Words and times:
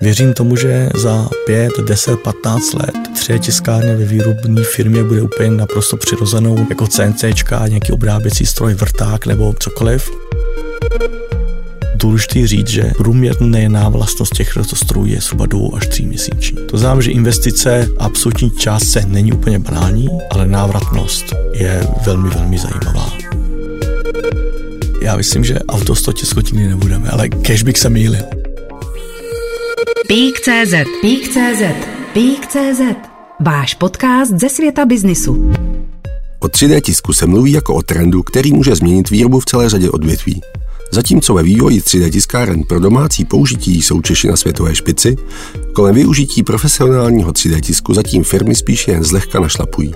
Věřím 0.00 0.34
tomu, 0.34 0.56
že 0.56 0.88
za 0.94 1.28
5, 1.46 1.72
10, 1.88 2.20
15 2.20 2.74
let 2.74 2.94
tři 3.14 3.38
tiskárny 3.38 3.96
ve 3.96 4.04
výrobní 4.04 4.64
firmě 4.64 5.04
bude 5.04 5.22
úplně 5.22 5.50
naprosto 5.50 5.96
přirozenou, 5.96 6.66
jako 6.70 6.86
CNC, 6.86 7.24
nějaký 7.68 7.92
obráběcí 7.92 8.46
stroj, 8.46 8.74
vrták 8.74 9.26
nebo 9.26 9.54
cokoliv. 9.58 10.10
Důležitý 11.94 12.46
říct, 12.46 12.68
že 12.68 12.92
průměrná 12.96 13.88
vlastnost 13.88 14.34
těchto 14.34 14.64
strojů 14.64 15.06
je 15.06 15.20
zhruba 15.20 15.46
2 15.46 15.60
až 15.76 15.86
3 15.86 16.02
měsíční. 16.02 16.58
To 16.70 16.78
znamená, 16.78 17.00
že 17.00 17.10
investice 17.10 17.88
absolutní 17.98 18.50
částce 18.50 19.04
není 19.06 19.32
úplně 19.32 19.58
banální, 19.58 20.08
ale 20.30 20.46
návratnost 20.46 21.34
je 21.52 21.86
velmi, 22.06 22.30
velmi 22.30 22.58
zajímavá. 22.58 23.12
Já 25.02 25.16
myslím, 25.16 25.44
že 25.44 25.58
auto 25.68 25.94
100 25.94 26.12
tiskotiny 26.12 26.68
nebudeme, 26.68 27.10
ale 27.10 27.28
cashback 27.28 27.78
se 27.78 27.88
mýlil. 27.90 28.41
Pík.cz 30.12 30.74
Pík.cz 31.00 31.62
Pík.cz 32.12 32.80
Váš 33.40 33.74
podcast 33.74 34.32
ze 34.32 34.48
světa 34.48 34.84
biznisu. 34.86 35.52
O 36.38 36.46
3D 36.46 36.80
tisku 36.80 37.12
se 37.12 37.26
mluví 37.26 37.52
jako 37.52 37.74
o 37.74 37.82
trendu, 37.82 38.22
který 38.22 38.52
může 38.52 38.74
změnit 38.74 39.10
výrobu 39.10 39.40
v 39.40 39.44
celé 39.44 39.68
řadě 39.68 39.90
odvětví. 39.90 40.40
Zatímco 40.90 41.34
ve 41.34 41.42
vývoji 41.42 41.80
3D 41.80 42.10
tiskáren 42.10 42.62
pro 42.62 42.80
domácí 42.80 43.24
použití 43.24 43.82
jsou 43.82 44.02
Češi 44.02 44.28
na 44.28 44.36
světové 44.36 44.74
špici, 44.74 45.16
kolem 45.72 45.94
využití 45.94 46.42
profesionálního 46.42 47.32
3D 47.32 47.60
tisku 47.60 47.94
zatím 47.94 48.24
firmy 48.24 48.54
spíše 48.54 48.90
jen 48.90 49.04
zlehka 49.04 49.40
našlapují. 49.40 49.92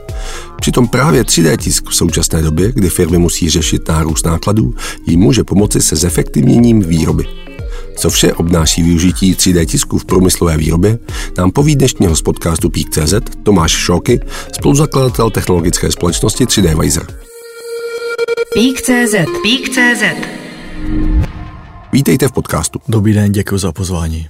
Přitom 0.61 0.89
právě 0.89 1.23
3D 1.23 1.57
tisk 1.57 1.89
v 1.89 1.95
současné 1.95 2.43
době, 2.43 2.73
kdy 2.73 2.91
firmy 2.91 3.19
musí 3.19 3.51
řešit 3.51 3.89
nárůst 3.89 4.27
nákladů, 4.27 4.75
jim 5.07 5.21
může 5.21 5.45
pomoci 5.45 5.81
se 5.81 5.97
zefektivněním 5.97 6.81
výroby. 6.81 7.46
Co 7.97 8.11
vše 8.11 8.33
obnáší 8.33 8.83
využití 8.83 9.35
3D 9.35 9.67
tisku 9.67 9.99
v 9.99 10.05
průmyslové 10.05 10.57
výrobě, 10.57 10.99
nám 11.39 11.51
poví 11.51 11.77
dnešního 11.77 12.17
z 12.17 12.23
podcastu 12.23 12.71
Peak.cz 12.71 13.15
Tomáš 13.43 13.73
Šoky, 13.73 14.21
spoluzakladatel 14.53 15.31
technologické 15.31 15.93
společnosti 15.93 16.45
3D 16.45 16.81
Visor. 16.81 17.07
Peak.cz 18.55 19.15
Peak.cz 19.43 20.03
Vítejte 21.93 22.29
v 22.29 22.33
podcastu. 22.33 22.81
Dobrý 22.89 23.13
den, 23.13 23.33
děkuji 23.33 23.59
za 23.59 23.73
pozvání. 23.73 24.29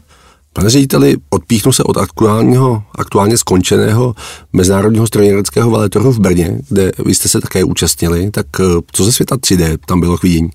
Pane 0.53 0.71
řediteli, 0.71 1.17
odpíchnu 1.31 1.73
se 1.73 1.83
od 1.83 1.97
aktuálního, 1.97 2.83
aktuálně 2.95 3.39
skončeného 3.39 4.15
mezinárodního 4.53 5.07
strojírenského 5.07 5.71
veletoru 5.71 6.13
v 6.13 6.19
Brně, 6.19 6.59
kde 6.69 6.93
vy 7.07 7.15
jste 7.15 7.29
se 7.29 7.41
také 7.41 7.65
účastnili, 7.65 8.31
tak 8.31 8.47
eh, 8.61 8.65
co 8.93 9.05
ze 9.05 9.13
světa 9.13 9.37
3D 9.37 9.79
tam 9.87 10.01
bylo 10.01 10.19
k 10.19 10.23
vidění? 10.23 10.51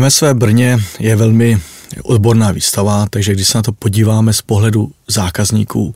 MSV 0.00 0.22
Brně 0.32 0.78
je 1.00 1.16
velmi 1.16 1.60
odborná 2.02 2.50
výstava, 2.50 3.06
takže 3.10 3.32
když 3.32 3.48
se 3.48 3.58
na 3.58 3.62
to 3.62 3.72
podíváme 3.72 4.32
z 4.32 4.42
pohledu 4.42 4.92
zákazníků, 5.08 5.94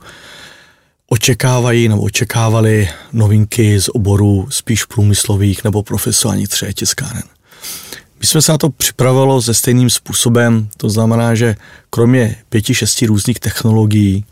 očekávají 1.07 1.89
nebo 1.89 2.01
očekávali 2.01 2.89
novinky 3.13 3.81
z 3.81 3.89
oboru 3.89 4.47
spíš 4.49 4.85
průmyslových 4.85 5.63
nebo 5.63 5.83
profesionálních 5.83 6.47
třetí 6.47 6.73
tiskáren. 6.73 7.23
My 8.19 8.25
jsme 8.25 8.41
se 8.41 8.51
na 8.51 8.57
to 8.57 8.69
připravilo 8.69 9.41
se 9.41 9.53
stejným 9.53 9.89
způsobem, 9.89 10.69
to 10.77 10.89
znamená, 10.89 11.35
že 11.35 11.55
kromě 11.89 12.35
pěti, 12.49 12.73
šesti 12.73 13.05
různých 13.05 13.39
technologií, 13.39 14.25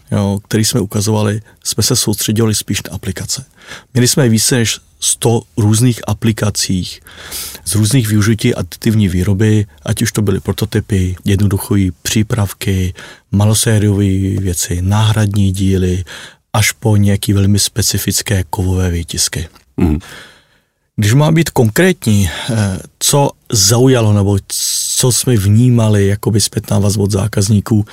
které 0.48 0.66
jsme 0.66 0.80
ukazovali, 0.80 1.42
jsme 1.64 1.84
se 1.84 1.95
soustředili 1.95 2.56
spíš 2.56 2.84
na 2.84 2.95
aplikace. 2.95 3.45
Měli 3.94 4.08
jsme 4.08 4.30
více 4.30 4.56
než 4.56 4.80
100 5.00 5.42
různých 5.58 6.02
aplikacích 6.08 7.02
z 7.66 7.76
různých 7.76 8.08
využití 8.08 8.56
aditivní 8.56 9.08
výroby, 9.08 9.66
ať 9.86 10.02
už 10.02 10.12
to 10.12 10.22
byly 10.22 10.39
prototypy, 10.39 11.16
jednoduché 11.26 11.89
přípravky, 12.02 12.94
malosériové 13.31 14.42
věci, 14.42 14.81
náhradní 14.81 15.52
díly, 15.52 16.04
až 16.54 16.72
po 16.72 16.98
nějaké 16.98 17.34
velmi 17.34 17.59
specifické 17.59 18.44
kovové 18.50 18.92
výtisky. 18.92 19.48
Mm. 19.78 20.00
Když 20.95 21.14
má 21.14 21.32
být 21.32 21.49
konkrétní, 21.49 22.30
eh, 22.30 22.80
co 22.99 23.30
zaujalo 23.52 24.14
nebo 24.14 24.38
co 24.98 25.11
jsme 25.11 25.38
vnímali 25.38 26.08
jako 26.08 26.32
by 26.32 26.42
zpětná 26.42 26.80
vazba 26.80 27.04
od 27.04 27.11
zákazníků, 27.11 27.86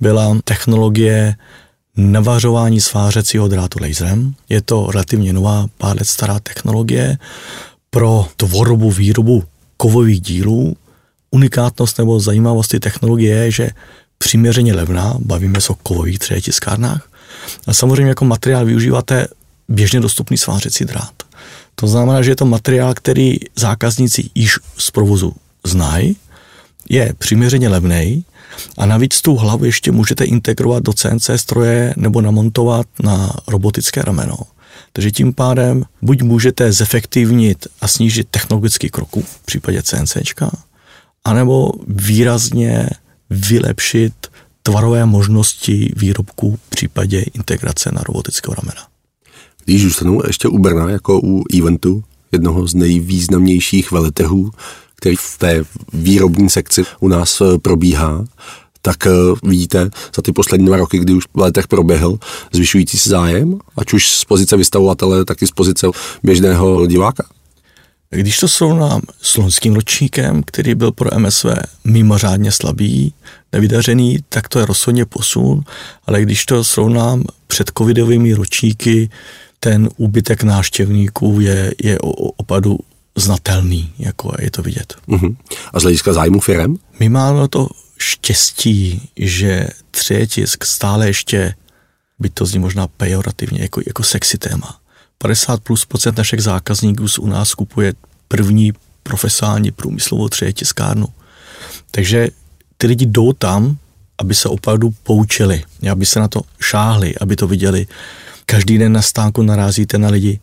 byla 0.00 0.38
technologie 0.44 1.36
navařování 2.00 2.80
svářecího 2.80 3.48
drátu 3.48 3.78
laserem. 3.82 4.34
Je 4.48 4.62
to 4.62 4.90
relativně 4.90 5.32
nová, 5.32 5.66
pár 5.78 5.96
let 5.96 6.06
stará 6.06 6.40
technologie 6.40 7.18
pro 7.90 8.26
tvorbu, 8.36 8.90
výrobu 8.90 9.44
kovových 9.76 10.20
dílů. 10.20 10.76
Unikátnost 11.30 11.98
nebo 11.98 12.20
zajímavost 12.20 12.74
technologie 12.80 13.36
je, 13.36 13.50
že 13.50 13.70
přiměřeně 14.18 14.74
levná, 14.74 15.14
bavíme 15.18 15.60
se 15.60 15.72
o 15.72 15.74
kovových 15.74 16.18
tiskárnách, 16.18 17.08
a 17.66 17.74
samozřejmě 17.74 18.08
jako 18.08 18.24
materiál 18.24 18.64
využíváte 18.64 19.26
běžně 19.68 20.00
dostupný 20.00 20.38
svářecí 20.38 20.84
drát. 20.84 21.12
To 21.74 21.86
znamená, 21.86 22.22
že 22.22 22.30
je 22.30 22.36
to 22.36 22.44
materiál, 22.44 22.94
který 22.94 23.36
zákazníci 23.56 24.30
již 24.34 24.58
z 24.78 24.90
provozu 24.90 25.32
znají, 25.64 26.16
je 26.90 27.12
přiměřeně 27.18 27.68
levný 27.68 28.24
a 28.78 28.86
navíc 28.86 29.20
tu 29.22 29.36
hlavu 29.36 29.64
ještě 29.64 29.92
můžete 29.92 30.24
integrovat 30.24 30.82
do 30.82 30.92
CNC 30.92 31.30
stroje 31.36 31.94
nebo 31.96 32.20
namontovat 32.20 32.86
na 33.02 33.32
robotické 33.48 34.02
rameno. 34.02 34.36
Takže 34.92 35.10
tím 35.10 35.34
pádem 35.34 35.84
buď 36.02 36.22
můžete 36.22 36.72
zefektivnit 36.72 37.66
a 37.80 37.88
snížit 37.88 38.28
technologický 38.30 38.90
kroku 38.90 39.22
v 39.22 39.46
případě 39.46 39.82
CNC, 39.82 40.16
anebo 41.24 41.72
výrazně 41.88 42.88
vylepšit 43.30 44.12
tvarové 44.62 45.06
možnosti 45.06 45.92
výrobku 45.96 46.58
v 46.66 46.70
případě 46.70 47.20
integrace 47.20 47.90
na 47.92 48.02
robotického 48.08 48.54
ramena. 48.54 48.86
Když 49.64 49.82
zůstanu 49.82 50.20
ještě 50.26 50.48
u 50.48 50.58
Brna 50.58 50.90
jako 50.90 51.20
u 51.20 51.44
eventu, 51.58 52.04
jednoho 52.32 52.66
z 52.66 52.74
nejvýznamnějších 52.74 53.92
veletrhů, 53.92 54.50
který 55.00 55.16
v 55.16 55.38
té 55.38 55.64
výrobní 55.92 56.50
sekci 56.50 56.82
u 57.00 57.08
nás 57.08 57.40
eh, 57.40 57.58
probíhá, 57.58 58.24
tak 58.82 59.06
eh, 59.06 59.10
vidíte 59.42 59.90
za 60.16 60.22
ty 60.22 60.32
poslední 60.32 60.66
dva 60.66 60.76
roky, 60.76 60.98
kdy 60.98 61.12
už 61.12 61.24
letech 61.34 61.68
proběhl, 61.68 62.18
zvyšující 62.52 62.98
se 62.98 63.10
zájem, 63.10 63.58
ať 63.76 63.92
už 63.92 64.10
z 64.10 64.24
pozice 64.24 64.56
vystavovatele, 64.56 65.24
tak 65.24 65.42
i 65.42 65.46
z 65.46 65.50
pozice 65.50 65.86
běžného 66.22 66.86
diváka? 66.86 67.24
Když 68.10 68.38
to 68.38 68.48
srovnám 68.48 69.00
s 69.22 69.36
loňským 69.36 69.74
ročníkem, 69.74 70.42
který 70.42 70.74
byl 70.74 70.92
pro 70.92 71.18
MSV 71.18 71.46
mimořádně 71.84 72.52
slabý, 72.52 73.14
nevydařený, 73.52 74.18
tak 74.28 74.48
to 74.48 74.58
je 74.58 74.66
rozhodně 74.66 75.06
posun, 75.06 75.62
ale 76.06 76.22
když 76.22 76.46
to 76.46 76.64
srovnám 76.64 77.24
před 77.46 77.70
covidovými 77.78 78.34
ročníky, 78.34 79.10
ten 79.60 79.88
úbytek 79.96 80.42
návštěvníků 80.42 81.40
je, 81.40 81.74
je 81.82 81.98
opadu 82.36 82.78
znatelný, 83.16 83.92
jako 83.98 84.32
je 84.38 84.50
to 84.50 84.62
vidět. 84.62 84.94
Uh-huh. 85.08 85.36
A 85.72 85.80
z 85.80 85.82
hlediska 85.82 86.12
zájmu 86.12 86.40
firem? 86.40 86.76
My 87.00 87.08
máme 87.08 87.48
to 87.48 87.68
štěstí, 87.98 89.10
že 89.16 89.68
tisk 90.26 90.64
stále 90.64 91.06
ještě, 91.06 91.54
by 92.18 92.28
to 92.28 92.46
zní 92.46 92.58
možná 92.58 92.86
pejorativně, 92.86 93.62
jako, 93.62 93.80
jako 93.86 94.02
sexy 94.02 94.38
téma. 94.38 94.80
50 95.18 95.60
plus 95.60 95.84
procent 95.84 96.18
našich 96.18 96.42
zákazníků 96.42 97.06
u 97.20 97.26
nás 97.26 97.54
kupuje 97.54 97.94
první 98.28 98.72
profesionální 99.02 99.70
průmyslovou 99.70 100.28
tiskárnu. 100.52 101.06
Takže 101.90 102.28
ty 102.76 102.86
lidi 102.86 103.06
jdou 103.06 103.32
tam, 103.32 103.76
aby 104.18 104.34
se 104.34 104.48
opravdu 104.48 104.94
poučili, 105.02 105.64
aby 105.90 106.06
se 106.06 106.20
na 106.20 106.28
to 106.28 106.42
šáhli, 106.60 107.14
aby 107.20 107.36
to 107.36 107.46
viděli. 107.46 107.86
Každý 108.46 108.78
den 108.78 108.92
na 108.92 109.02
stánku 109.02 109.42
narazíte 109.42 109.98
na 109.98 110.08
lidi. 110.08 110.40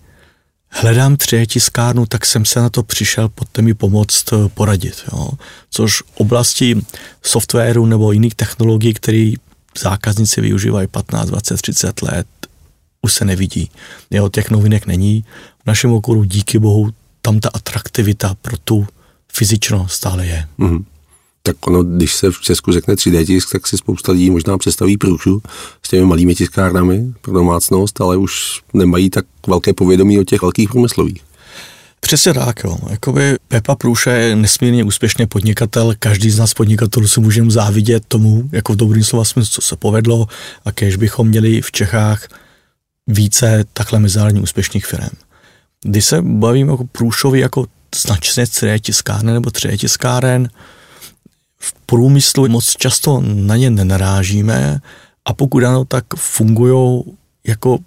Hledám 0.69 1.17
tiskárnu, 1.47 2.05
tak 2.05 2.25
jsem 2.25 2.45
se 2.45 2.59
na 2.59 2.69
to 2.69 2.83
přišel, 2.83 3.29
pojďte 3.29 3.61
mi 3.61 3.73
pomoct 3.73 4.33
eh, 4.33 4.49
poradit. 4.53 5.03
Jo. 5.13 5.29
Což 5.69 6.03
oblasti 6.15 6.81
softwaru 7.23 7.85
nebo 7.85 8.11
jiných 8.11 8.35
technologií, 8.35 8.93
které 8.93 9.31
zákazníci 9.79 10.41
využívají 10.41 10.87
15, 10.87 11.27
20, 11.27 11.61
30 11.61 12.01
let, 12.01 12.27
už 13.01 13.13
se 13.13 13.25
nevidí. 13.25 13.71
Jo, 14.11 14.29
těch 14.29 14.49
novinek 14.49 14.85
není. 14.85 15.25
V 15.63 15.67
našem 15.67 15.91
okolu 15.91 16.23
díky 16.23 16.59
bohu 16.59 16.89
tam 17.21 17.39
ta 17.39 17.49
atraktivita 17.53 18.35
pro 18.41 18.57
tu 18.57 18.87
fyzičnost 19.33 19.95
stále 19.95 20.25
je. 20.25 20.47
Mm-hmm 20.59 20.96
tak 21.47 21.67
ono, 21.67 21.83
když 21.83 22.15
se 22.15 22.31
v 22.31 22.41
Česku 22.41 22.71
řekne 22.71 22.93
3D 22.93 23.25
tisk, 23.25 23.51
tak 23.51 23.67
si 23.67 23.77
spousta 23.77 24.11
lidí 24.11 24.29
možná 24.29 24.57
představí 24.57 24.97
průšu 24.97 25.41
s 25.85 25.89
těmi 25.89 26.05
malými 26.05 26.35
tiskárnami 26.35 27.13
pro 27.21 27.33
domácnost, 27.33 28.01
ale 28.01 28.17
už 28.17 28.61
nemají 28.73 29.09
tak 29.09 29.25
velké 29.47 29.73
povědomí 29.73 30.19
o 30.19 30.23
těch 30.23 30.41
velkých 30.41 30.69
průmyslových. 30.69 31.21
Přesně 31.99 32.33
tak, 32.33 32.63
jo. 32.63 32.77
Jakoby 32.89 33.35
Pepa 33.47 33.75
Průša 33.75 34.11
je 34.11 34.35
nesmírně 34.35 34.83
úspěšný 34.83 35.27
podnikatel, 35.27 35.93
každý 35.99 36.29
z 36.29 36.39
nás 36.39 36.53
podnikatelů 36.53 37.07
si 37.07 37.19
můžeme 37.19 37.51
závidět 37.51 38.03
tomu, 38.07 38.49
jako 38.51 38.73
v 38.73 38.75
dobrým 38.75 39.03
slova 39.03 39.25
smyslu, 39.25 39.51
co 39.51 39.61
se 39.61 39.75
povedlo 39.75 40.27
a 40.65 40.71
kež 40.71 40.95
bychom 40.95 41.27
měli 41.27 41.61
v 41.61 41.71
Čechách 41.71 42.27
více 43.07 43.65
takhle 43.73 43.99
mezinárodně 43.99 44.41
úspěšných 44.41 44.85
firm. 44.85 45.15
Když 45.83 46.05
se 46.05 46.21
bavím 46.21 46.69
jako 46.69 46.83
Průšovi 46.91 47.39
jako 47.39 47.65
značně 47.95 48.43
3D 48.43 48.79
tiskáren 48.79 49.33
nebo 49.33 49.49
3D 49.49 49.77
tiskáren, 49.77 50.49
v 51.59 51.73
průmyslu 51.85 52.47
moc 52.47 52.71
často 52.77 53.23
na 53.25 53.55
ně 53.55 53.69
nenarážíme 53.69 54.81
a 55.25 55.33
pokud 55.33 55.63
ano, 55.63 55.85
tak 55.85 56.05
fungují 56.15 57.03
jako, 57.43 57.77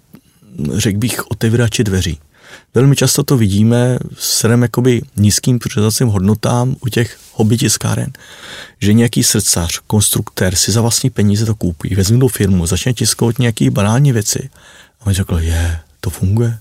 řekl 0.73 0.97
bych, 0.97 1.31
otevírači 1.31 1.83
dveří. 1.83 2.19
Velmi 2.73 2.95
často 2.95 3.23
to 3.23 3.37
vidíme 3.37 3.97
srem 4.17 4.61
jakoby 4.61 5.01
nízkým 5.15 5.59
přiřazacím 5.59 6.07
hodnotám 6.07 6.75
u 6.85 6.89
těch 6.89 7.17
hobby 7.33 7.57
tiskáren, 7.57 8.11
že 8.79 8.93
nějaký 8.93 9.23
srdcař, 9.23 9.79
konstruktér 9.87 10.55
si 10.55 10.71
za 10.71 10.81
vlastní 10.81 11.09
peníze 11.09 11.45
to 11.45 11.55
koupí, 11.55 11.95
vezme 11.95 12.17
do 12.17 12.27
firmu, 12.27 12.65
začne 12.65 12.93
tisknout 12.93 13.39
nějaký 13.39 13.69
banální 13.69 14.11
věci. 14.11 14.49
A 15.01 15.09
mi 15.09 15.13
řekl, 15.13 15.39
je, 15.39 15.79
to 15.99 16.09
funguje, 16.09 16.59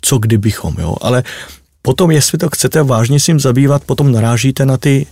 co 0.00 0.18
kdybychom, 0.18 0.74
jo, 0.78 0.96
ale 1.00 1.24
potom, 1.82 2.10
jestli 2.10 2.38
to 2.38 2.50
chcete 2.50 2.82
vážně 2.82 3.20
si 3.20 3.30
jim 3.30 3.40
zabývat, 3.40 3.84
potom 3.84 4.12
narážíte 4.12 4.66
na 4.66 4.76
ty 4.76 5.06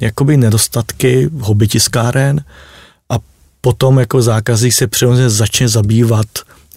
jakoby 0.00 0.36
nedostatky 0.36 1.28
hobby 1.40 1.68
tiskáren 1.68 2.44
a 3.10 3.18
potom 3.60 3.98
jako 3.98 4.22
zákazník 4.22 4.72
se 4.72 4.86
přirozeně 4.86 5.30
začne 5.30 5.68
zabývat 5.68 6.26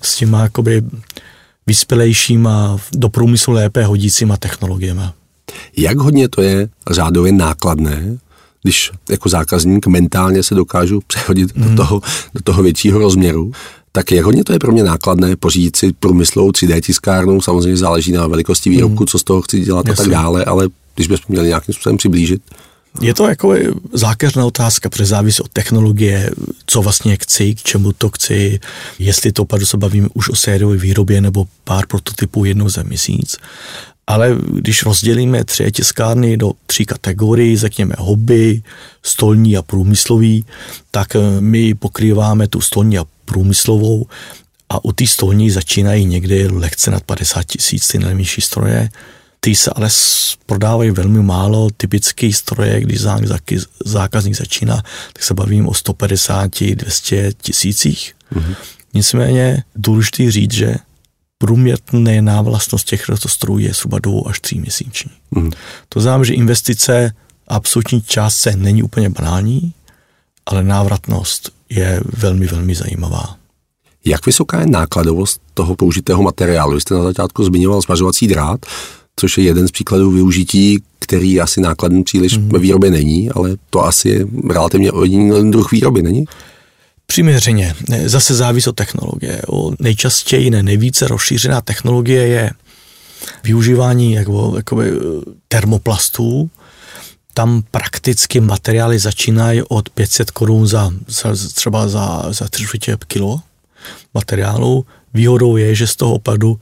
s 0.01 0.16
těma 0.16 0.42
jakoby 0.42 0.83
vyspělejšíma, 1.68 2.77
do 2.92 3.10
průmyslu 3.10 3.54
lépe 3.54 3.83
hodícíma 3.83 4.38
technologiemi. 4.38 5.01
Jak 5.77 5.98
hodně 5.98 6.30
to 6.30 6.42
je 6.42 6.69
řádově 6.92 7.31
nákladné, 7.31 8.18
když 8.63 8.92
jako 9.10 9.30
zákazník 9.30 9.88
mentálně 9.88 10.44
se 10.44 10.56
dokážu 10.56 11.01
přehodit 11.07 11.56
mm. 11.56 11.63
do, 11.63 11.68
mhm. 11.68 11.77
toho, 11.77 12.01
do 12.33 12.42
toho 12.44 12.63
většího 12.63 13.00
rozměru, 13.00 13.51
tak 13.92 14.12
jak 14.12 14.25
hodně 14.25 14.44
to 14.44 14.54
je 14.54 14.60
pro 14.60 14.72
mě 14.72 14.83
nákladné 14.83 15.36
pořídit 15.36 15.75
si 15.75 15.94
průmyslovou 15.94 16.51
3D 16.51 16.81
tiskárnu, 16.81 17.42
samozřejmě 17.42 17.77
záleží 17.77 18.12
na 18.12 18.27
velikosti 18.27 18.69
výrobku, 18.69 19.04
mm. 19.04 19.07
co 19.07 19.19
z 19.19 19.24
toho 19.24 19.42
chci 19.42 19.60
dělat 19.60 19.88
Jasně. 19.88 20.01
a 20.01 20.06
tak 20.06 20.13
dále, 20.13 20.45
ale 20.45 20.68
když 20.95 21.07
bychom 21.07 21.25
měli 21.30 21.48
nějakým 21.48 21.74
způsobem 21.74 21.98
přiblížit. 21.98 22.42
Je 23.01 23.13
to 23.13 23.27
jako 23.27 23.56
zákeřná 23.94 24.45
otázka, 24.45 24.89
protože 24.89 25.06
závisí 25.06 25.41
od 25.41 25.51
technologie, 25.51 26.31
co 26.65 26.81
vlastně 26.81 27.18
chci, 27.18 27.56
k 27.56 27.63
čemu 27.63 27.94
to 27.94 28.09
chci, 28.09 28.59
jestli 29.00 29.31
to 29.31 29.41
opravdu 29.41 29.65
se 29.65 29.77
bavíme 29.77 30.07
už 30.13 30.30
o 30.30 30.36
sériové 30.36 30.77
výrobě 30.77 31.21
nebo 31.21 31.47
pár 31.63 31.88
prototypů 31.88 32.45
jednou 32.45 32.69
za 32.69 32.83
měsíc. 32.83 33.38
Ale 34.07 34.38
když 34.53 34.83
rozdělíme 34.83 35.44
tři 35.44 35.71
tiskárny 35.71 36.38
do 36.38 36.51
tří 36.65 36.86
kategorií, 36.86 37.57
řekněme 37.57 37.95
hobby, 37.97 38.62
stolní 39.03 39.57
a 39.57 39.62
průmyslový, 39.62 40.45
tak 40.91 41.15
eh, 41.15 41.19
my 41.39 41.74
pokrýváme 41.74 42.47
tu 42.47 42.62
stolní 42.62 42.97
a 42.97 43.06
průmyslovou 43.25 44.06
a 44.69 44.86
u 44.86 44.91
té 44.91 45.07
stolní 45.07 45.51
začínají 45.51 46.06
někdy 46.06 46.47
lehce 46.47 46.91
nad 46.91 47.03
50 47.03 47.44
tisíc 47.44 47.88
ty 47.88 48.00
nejnižší 48.00 48.41
stroje, 48.41 48.89
ty 49.39 49.56
se 49.56 49.71
ale 49.75 49.89
prodávají 50.45 50.91
velmi 50.91 51.24
málo, 51.24 51.69
typické 51.77 52.33
stroje, 52.33 52.81
když 52.81 53.01
zákazník 53.86 54.36
začíná, 54.36 54.83
tak 55.13 55.24
se 55.24 55.33
bavím 55.33 55.68
o 55.68 55.74
150, 55.74 56.51
200 56.75 57.33
tisících. 57.41 58.15
Mm-hmm. 58.33 58.56
Nicméně 58.94 59.63
důležité 59.75 60.31
říct, 60.31 60.51
že 60.51 60.75
průměrná 61.86 62.41
vlastnost 62.41 62.88
těchto 62.88 63.27
strojů 63.27 63.59
je 63.59 63.74
zhruba 63.74 64.00
dvou 64.00 64.27
až 64.27 64.39
tří 64.39 64.59
měsíční. 64.59 65.12
Mm-hmm. 65.33 65.51
To 65.89 66.00
znamená, 66.00 66.24
že 66.24 66.33
investice 66.33 67.13
absolutní 67.47 68.01
částce 68.01 68.56
není 68.56 68.83
úplně 68.83 69.09
banální, 69.09 69.74
ale 70.45 70.63
návratnost 70.63 71.51
je 71.69 72.01
velmi, 72.18 72.47
velmi 72.47 72.75
zajímavá. 72.75 73.36
Jak 74.06 74.25
vysoká 74.25 74.59
je 74.59 74.68
nákladovost 74.68 75.41
toho 75.53 75.75
použitého 75.75 76.24
materiálu? 76.24 76.74
Vy 76.74 76.81
jste 76.81 76.94
na 76.94 77.03
začátku 77.03 77.44
zmiňoval 77.44 77.81
smažovací 77.81 78.27
drát 78.27 78.65
což 79.19 79.38
je 79.38 79.44
jeden 79.44 79.68
z 79.68 79.71
příkladů 79.71 80.12
využití, 80.12 80.83
který 81.00 81.42
asi 81.42 81.62
nákladný 81.62 82.04
příliš 82.04 82.38
mm. 82.38 82.50
ve 82.50 82.60
výrobě 82.60 82.92
není, 82.92 83.30
ale 83.30 83.56
to 83.69 83.86
asi 83.86 84.10
je 84.10 84.25
relativně 84.50 84.92
jediný 85.04 85.51
druh 85.51 85.71
výroby, 85.71 86.01
není? 86.01 86.25
Přiměřeně. 87.07 87.75
Zase 88.06 88.36
závisí 88.36 88.69
od 88.69 88.75
technologie. 88.75 89.42
O 89.48 89.71
nejčastěji, 89.80 90.50
ne 90.50 90.63
nejvíce 90.63 91.07
rozšířená 91.07 91.62
technologie 91.62 92.27
je 92.27 92.51
využívání 93.44 94.13
jako, 94.13 94.54
jakoby, 94.57 94.92
termoplastů. 95.48 96.50
Tam 97.33 97.63
prakticky 97.72 98.39
materiály 98.39 99.00
začínají 99.00 99.62
od 99.68 99.89
500 99.89 100.31
korun 100.31 100.68
za, 100.68 100.92
za, 101.07 101.36
třeba 101.54 101.88
za, 101.88 102.25
za 102.30 102.48
3 102.48 102.65
kilo 103.07 103.42
materiálu. 104.13 104.86
Výhodou 105.13 105.57
je, 105.57 105.75
že 105.75 105.88
z 105.88 105.95
toho 105.95 106.13
opadu 106.13 106.60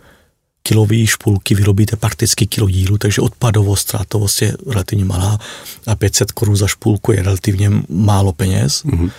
kilové 0.67 1.07
špulky 1.07 1.55
vyrobíte 1.55 1.95
prakticky 1.95 2.47
kilo 2.47 2.69
dílu, 2.69 2.97
takže 2.97 3.21
odpadovost, 3.21 3.81
ztrátovost 3.81 4.41
je 4.41 4.57
relativně 4.67 5.05
malá 5.05 5.39
a 5.87 5.95
500 5.95 6.31
korun 6.31 6.55
za 6.55 6.67
špulku 6.67 7.11
je 7.11 7.23
relativně 7.23 7.71
málo 7.89 8.33
peněz. 8.33 8.83
Mm-hmm. 8.83 9.11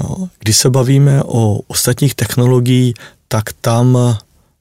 Jo. 0.00 0.28
Když 0.38 0.56
se 0.56 0.70
bavíme 0.70 1.22
o 1.22 1.60
ostatních 1.66 2.14
technologií, 2.14 2.94
tak 3.28 3.52
tam 3.52 3.98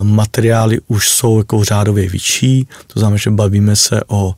materiály 0.03 0.79
už 0.87 1.09
jsou 1.09 1.37
jako 1.37 1.63
řádově 1.63 2.09
vyšší, 2.09 2.67
to 2.87 2.99
znamená, 2.99 3.17
že 3.17 3.29
bavíme 3.29 3.75
se 3.75 4.01
o 4.07 4.35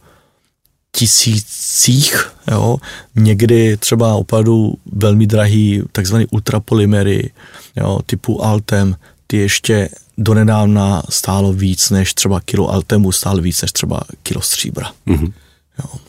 tisících, 0.91 2.31
jo. 2.51 2.77
někdy 3.15 3.77
třeba 3.77 4.13
opravdu 4.13 4.73
velmi 4.85 5.27
drahý 5.27 5.83
takzvaný 5.91 6.25
ultrapolymery 6.31 7.31
jo, 7.75 7.99
typu 8.05 8.45
Altem, 8.45 8.95
ty 9.27 9.37
ještě 9.37 9.89
donedávna 10.17 11.03
stálo 11.09 11.53
víc 11.53 11.89
než 11.89 12.13
třeba 12.13 12.41
kilo 12.41 12.69
Altemu, 12.69 13.11
stálo 13.11 13.41
víc 13.41 13.61
než 13.61 13.71
třeba 13.71 14.01
kilo 14.23 14.41
stříbra. 14.41 14.91
Mm-hmm. 15.07 15.33
Jo. 15.79 15.99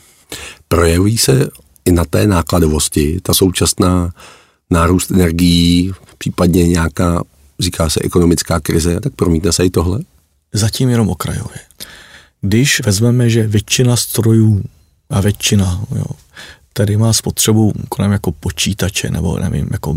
Projeví 0.67 1.17
se 1.17 1.49
i 1.85 1.91
na 1.91 2.05
té 2.05 2.27
nákladovosti 2.27 3.19
ta 3.23 3.33
současná 3.33 4.11
nárůst 4.69 5.11
energií, 5.11 5.91
případně 6.17 6.67
nějaká, 6.67 7.21
říká 7.59 7.89
se, 7.89 7.99
ekonomická 8.03 8.59
krize, 8.59 8.99
tak 8.99 9.13
promítne 9.13 9.51
se 9.51 9.65
i 9.65 9.69
tohle? 9.69 9.99
Zatím 10.53 10.89
jenom 10.89 11.09
okrajově. 11.09 11.59
Když 12.41 12.81
vezmeme, 12.85 13.29
že 13.29 13.47
většina 13.47 13.95
strojů 13.95 14.63
a 15.09 15.21
většina 15.21 15.85
jo, 15.95 16.05
tady 16.77 16.97
má 16.97 17.13
spotřebu 17.13 17.73
kolem 17.89 18.11
jako 18.11 18.31
počítače 18.31 19.09
nebo 19.09 19.39
nevím, 19.39 19.67
jako 19.71 19.95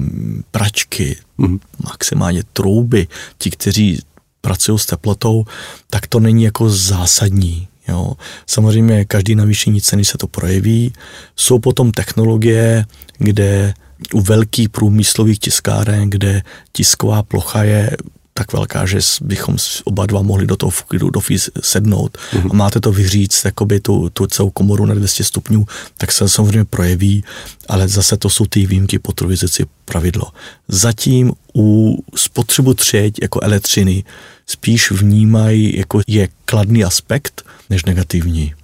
pračky, 0.51 1.17
mm. 1.39 1.61
maximálně 1.85 2.43
trouby, 2.53 3.07
ti, 3.39 3.51
kteří 3.51 3.99
pracují 4.41 4.79
s 4.79 4.87
teplotou, 4.87 5.45
tak 5.91 6.07
to 6.07 6.21
není 6.21 6.43
jako 6.43 6.71
zásadní. 6.71 7.69
Jo. 7.89 8.13
Samozřejmě 8.47 9.05
každý 9.05 9.35
navýšení 9.35 9.81
ceny 9.81 10.05
se 10.05 10.19
to 10.19 10.27
projeví. 10.27 10.93
Jsou 11.37 11.59
potom 11.59 11.93
technologie, 11.93 12.85
kde 13.19 13.75
u 14.15 14.21
velkých 14.21 14.69
průmyslových 14.69 15.39
tiskáren, 15.39 16.11
kde 16.11 16.43
tisková 16.73 17.23
plocha 17.23 17.63
je 17.63 17.97
tak 18.39 18.53
velká, 18.53 18.87
že 18.87 18.99
bychom 19.21 19.57
oba 19.85 20.07
dva 20.07 20.23
mohli 20.23 20.47
do 20.47 20.57
toho 20.57 20.73
klidu 20.89 21.11
do 21.11 21.21
fíz 21.21 21.51
sednout 21.61 22.19
mm-hmm. 22.19 22.49
a 22.51 22.55
máte 22.55 22.81
to 22.81 22.93
vyříct 22.93 23.45
jakoby 23.45 23.81
tu, 23.81 24.11
tu 24.11 24.27
celou 24.27 24.51
komoru 24.51 24.87
na 24.87 24.95
200 24.95 25.25
stupňů, 25.25 25.67
tak 25.99 26.13
se 26.13 26.29
samozřejmě 26.29 26.65
projeví, 26.65 27.25
ale 27.69 27.89
zase 27.89 28.17
to 28.17 28.31
jsou 28.31 28.47
ty 28.47 28.67
výjimky 28.67 28.99
po 28.99 29.13
trovizici 29.13 29.67
pravidlo. 29.85 30.31
Zatím 30.69 31.33
u 31.57 31.99
spotřebu 32.15 32.75
třeť 32.75 33.15
jako 33.23 33.41
elektřiny 33.41 34.05
spíš 34.47 34.91
vnímají 34.91 35.79
jako 35.79 36.01
je 36.07 36.29
kladný 36.45 36.85
aspekt 36.85 37.43
než 37.71 37.85
negativní. 37.85 38.55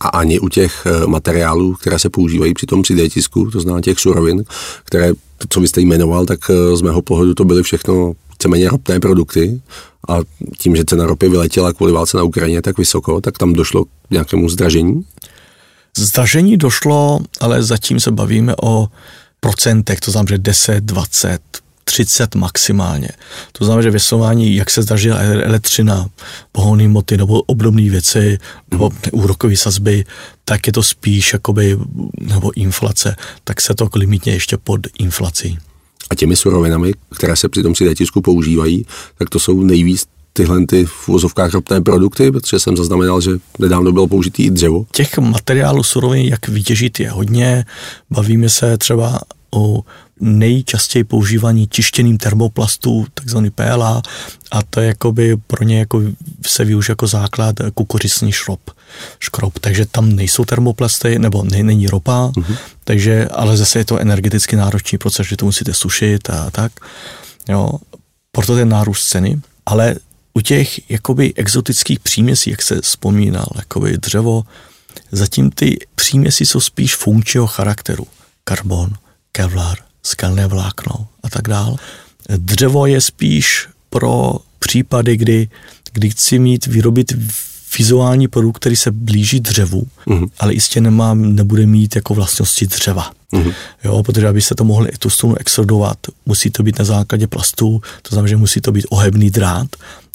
A 0.00 0.08
ani 0.08 0.40
u 0.40 0.48
těch 0.48 0.86
eh, 0.86 1.06
materiálů, 1.06 1.74
které 1.74 1.98
se 1.98 2.10
používají 2.10 2.54
při 2.54 2.66
tom 2.66 2.82
3D 2.82 3.08
tisku, 3.10 3.50
to 3.50 3.60
znamená 3.60 3.82
těch 3.82 3.98
surovin, 3.98 4.44
které, 4.84 5.12
to, 5.12 5.46
co 5.48 5.60
vy 5.60 5.68
jste 5.68 5.80
jmenoval, 5.80 6.26
tak 6.26 6.50
eh, 6.50 6.76
z 6.76 6.82
mého 6.82 7.02
pohledu 7.02 7.34
to 7.34 7.44
byly 7.44 7.62
všechno 7.62 8.14
víceméně 8.38 8.68
ropné 8.68 9.00
produkty 9.00 9.60
a 10.08 10.18
tím, 10.58 10.76
že 10.76 10.84
cena 10.84 11.06
ropy 11.06 11.28
vyletěla 11.28 11.72
kvůli 11.72 11.92
válce 11.92 12.16
na 12.16 12.22
Ukrajině 12.22 12.62
tak 12.62 12.78
vysoko, 12.78 13.20
tak 13.20 13.38
tam 13.38 13.52
došlo 13.52 13.84
k 13.84 13.88
nějakému 14.10 14.48
zdražení? 14.48 15.04
Zdražení 15.98 16.56
došlo, 16.56 17.20
ale 17.40 17.62
zatím 17.62 18.00
se 18.00 18.10
bavíme 18.10 18.54
o 18.62 18.88
procentech, 19.40 20.00
to 20.00 20.10
znamená, 20.10 20.28
že 20.30 20.38
10, 20.38 20.84
20, 20.84 21.40
30 21.84 22.34
maximálně. 22.34 23.08
To 23.52 23.64
znamená, 23.64 23.82
že 23.82 23.90
vysování, 23.90 24.56
jak 24.56 24.70
se 24.70 24.82
zdražila 24.82 25.18
elektřina, 25.20 26.06
pohonné 26.52 26.88
moty 26.88 27.16
nebo 27.16 27.42
obdobné 27.42 27.90
věci, 27.90 28.38
nebo 28.70 28.90
úrokové 29.12 29.56
sazby, 29.56 30.04
tak 30.44 30.66
je 30.66 30.72
to 30.72 30.82
spíš 30.82 31.32
jakoby, 31.32 31.78
nebo 32.20 32.52
inflace, 32.56 33.16
tak 33.44 33.60
se 33.60 33.74
to 33.74 33.88
limitně 33.94 34.32
ještě 34.32 34.56
pod 34.56 34.80
inflací. 34.98 35.58
A 36.10 36.14
těmi 36.14 36.36
surovinami, 36.36 36.92
které 37.16 37.36
se 37.36 37.48
při 37.48 37.62
tom 37.62 37.72
3D 37.72 37.94
tisku 37.94 38.20
používají, 38.20 38.86
tak 39.18 39.30
to 39.30 39.38
jsou 39.38 39.62
nejvíc 39.62 40.06
tyhle 40.32 40.66
ty 40.66 40.84
v 40.84 41.08
vozovkách 41.08 41.52
ropné 41.52 41.80
produkty, 41.80 42.30
protože 42.30 42.58
jsem 42.60 42.76
zaznamenal, 42.76 43.20
že 43.20 43.30
nedávno 43.58 43.92
bylo 43.92 44.06
použitý 44.06 44.42
i 44.42 44.50
dřevo. 44.50 44.86
Těch 44.92 45.18
materiálů 45.18 45.82
surovin, 45.82 46.26
jak 46.26 46.48
vytěžit, 46.48 47.00
je 47.00 47.10
hodně. 47.10 47.64
Bavíme 48.10 48.48
se 48.48 48.78
třeba 48.78 49.20
o 49.50 49.80
nejčastěji 50.20 51.04
používaný 51.04 51.66
tištěným 51.66 52.18
termoplastu, 52.18 53.06
takzvaný 53.14 53.50
PLA, 53.50 54.02
a 54.50 54.62
to 54.62 54.80
je 54.80 54.86
jakoby 54.86 55.36
pro 55.36 55.64
ně 55.64 55.78
jako 55.78 56.02
se 56.46 56.64
využije 56.64 56.92
jako 56.92 57.06
základ 57.06 57.56
kukuřicný 57.74 58.32
šrob, 58.32 58.60
škrob, 59.20 59.58
takže 59.58 59.86
tam 59.86 60.16
nejsou 60.16 60.44
termoplasty, 60.44 61.18
nebo 61.18 61.44
ne, 61.44 61.62
není 61.62 61.86
ropa, 61.86 62.30
uh-huh. 62.36 62.56
takže, 62.84 63.28
ale 63.28 63.56
zase 63.56 63.78
je 63.78 63.84
to 63.84 63.98
energeticky 63.98 64.56
náročný 64.56 64.98
proces, 64.98 65.26
že 65.26 65.36
to 65.36 65.44
musíte 65.44 65.74
sušit 65.74 66.30
a 66.30 66.50
tak, 66.50 66.72
jo, 67.48 67.70
proto 68.32 68.54
ten 68.54 68.68
nárůst 68.68 69.08
ceny, 69.08 69.40
ale 69.66 69.94
u 70.34 70.40
těch 70.40 70.90
jakoby 70.90 71.34
exotických 71.34 72.00
příměsí, 72.00 72.50
jak 72.50 72.62
se 72.62 72.80
vzpomínal, 72.80 73.48
jakoby 73.56 73.98
dřevo, 73.98 74.44
zatím 75.12 75.50
ty 75.50 75.78
příměsi 75.94 76.46
jsou 76.46 76.60
spíš 76.60 76.96
funkčního 76.96 77.46
charakteru. 77.46 78.06
Karbon, 78.44 78.92
kevlar, 79.32 79.78
skalné 80.08 80.46
vlákno 80.46 81.06
a 81.22 81.30
tak 81.30 81.48
dál. 81.48 81.76
Dřevo 82.36 82.86
je 82.86 83.00
spíš 83.00 83.68
pro 83.90 84.34
případy, 84.58 85.16
kdy, 85.16 85.48
kdy 85.92 86.10
chci 86.10 86.38
mít, 86.38 86.66
vyrobit 86.66 87.12
vizuální 87.78 88.28
produkt, 88.28 88.56
který 88.56 88.76
se 88.76 88.90
blíží 88.90 89.40
dřevu, 89.40 89.86
uh-huh. 90.06 90.30
ale 90.38 90.54
jistě 90.54 90.80
nemá, 90.80 91.14
nebude 91.14 91.66
mít 91.66 91.96
jako 91.96 92.14
vlastnosti 92.14 92.66
dřeva. 92.66 93.10
Uh-huh. 93.32 93.54
Jo, 93.84 94.02
protože 94.02 94.28
abyste 94.28 94.54
to 94.54 94.64
mohli 94.64 94.90
tu 94.98 95.10
strunu 95.10 95.34
exodovat, 95.38 95.98
musí 96.26 96.50
to 96.50 96.62
být 96.62 96.78
na 96.78 96.84
základě 96.84 97.26
plastu, 97.26 97.82
to 98.02 98.14
znamená, 98.14 98.28
že 98.28 98.36
musí 98.36 98.60
to 98.60 98.72
být 98.72 98.86
ohebný 98.90 99.30
drát 99.30 99.68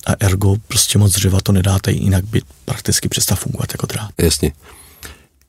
a 0.06 0.12
ergo 0.20 0.56
prostě 0.68 1.00
moc 1.00 1.12
dřeva 1.12 1.42
to 1.42 1.52
nedáte, 1.52 1.92
jinak 1.92 2.26
by 2.26 2.42
prakticky 2.66 3.10
přestal 3.10 3.38
fungovat 3.38 3.68
jako 3.74 3.86
drát. 3.86 4.10
Jasně. 4.18 4.54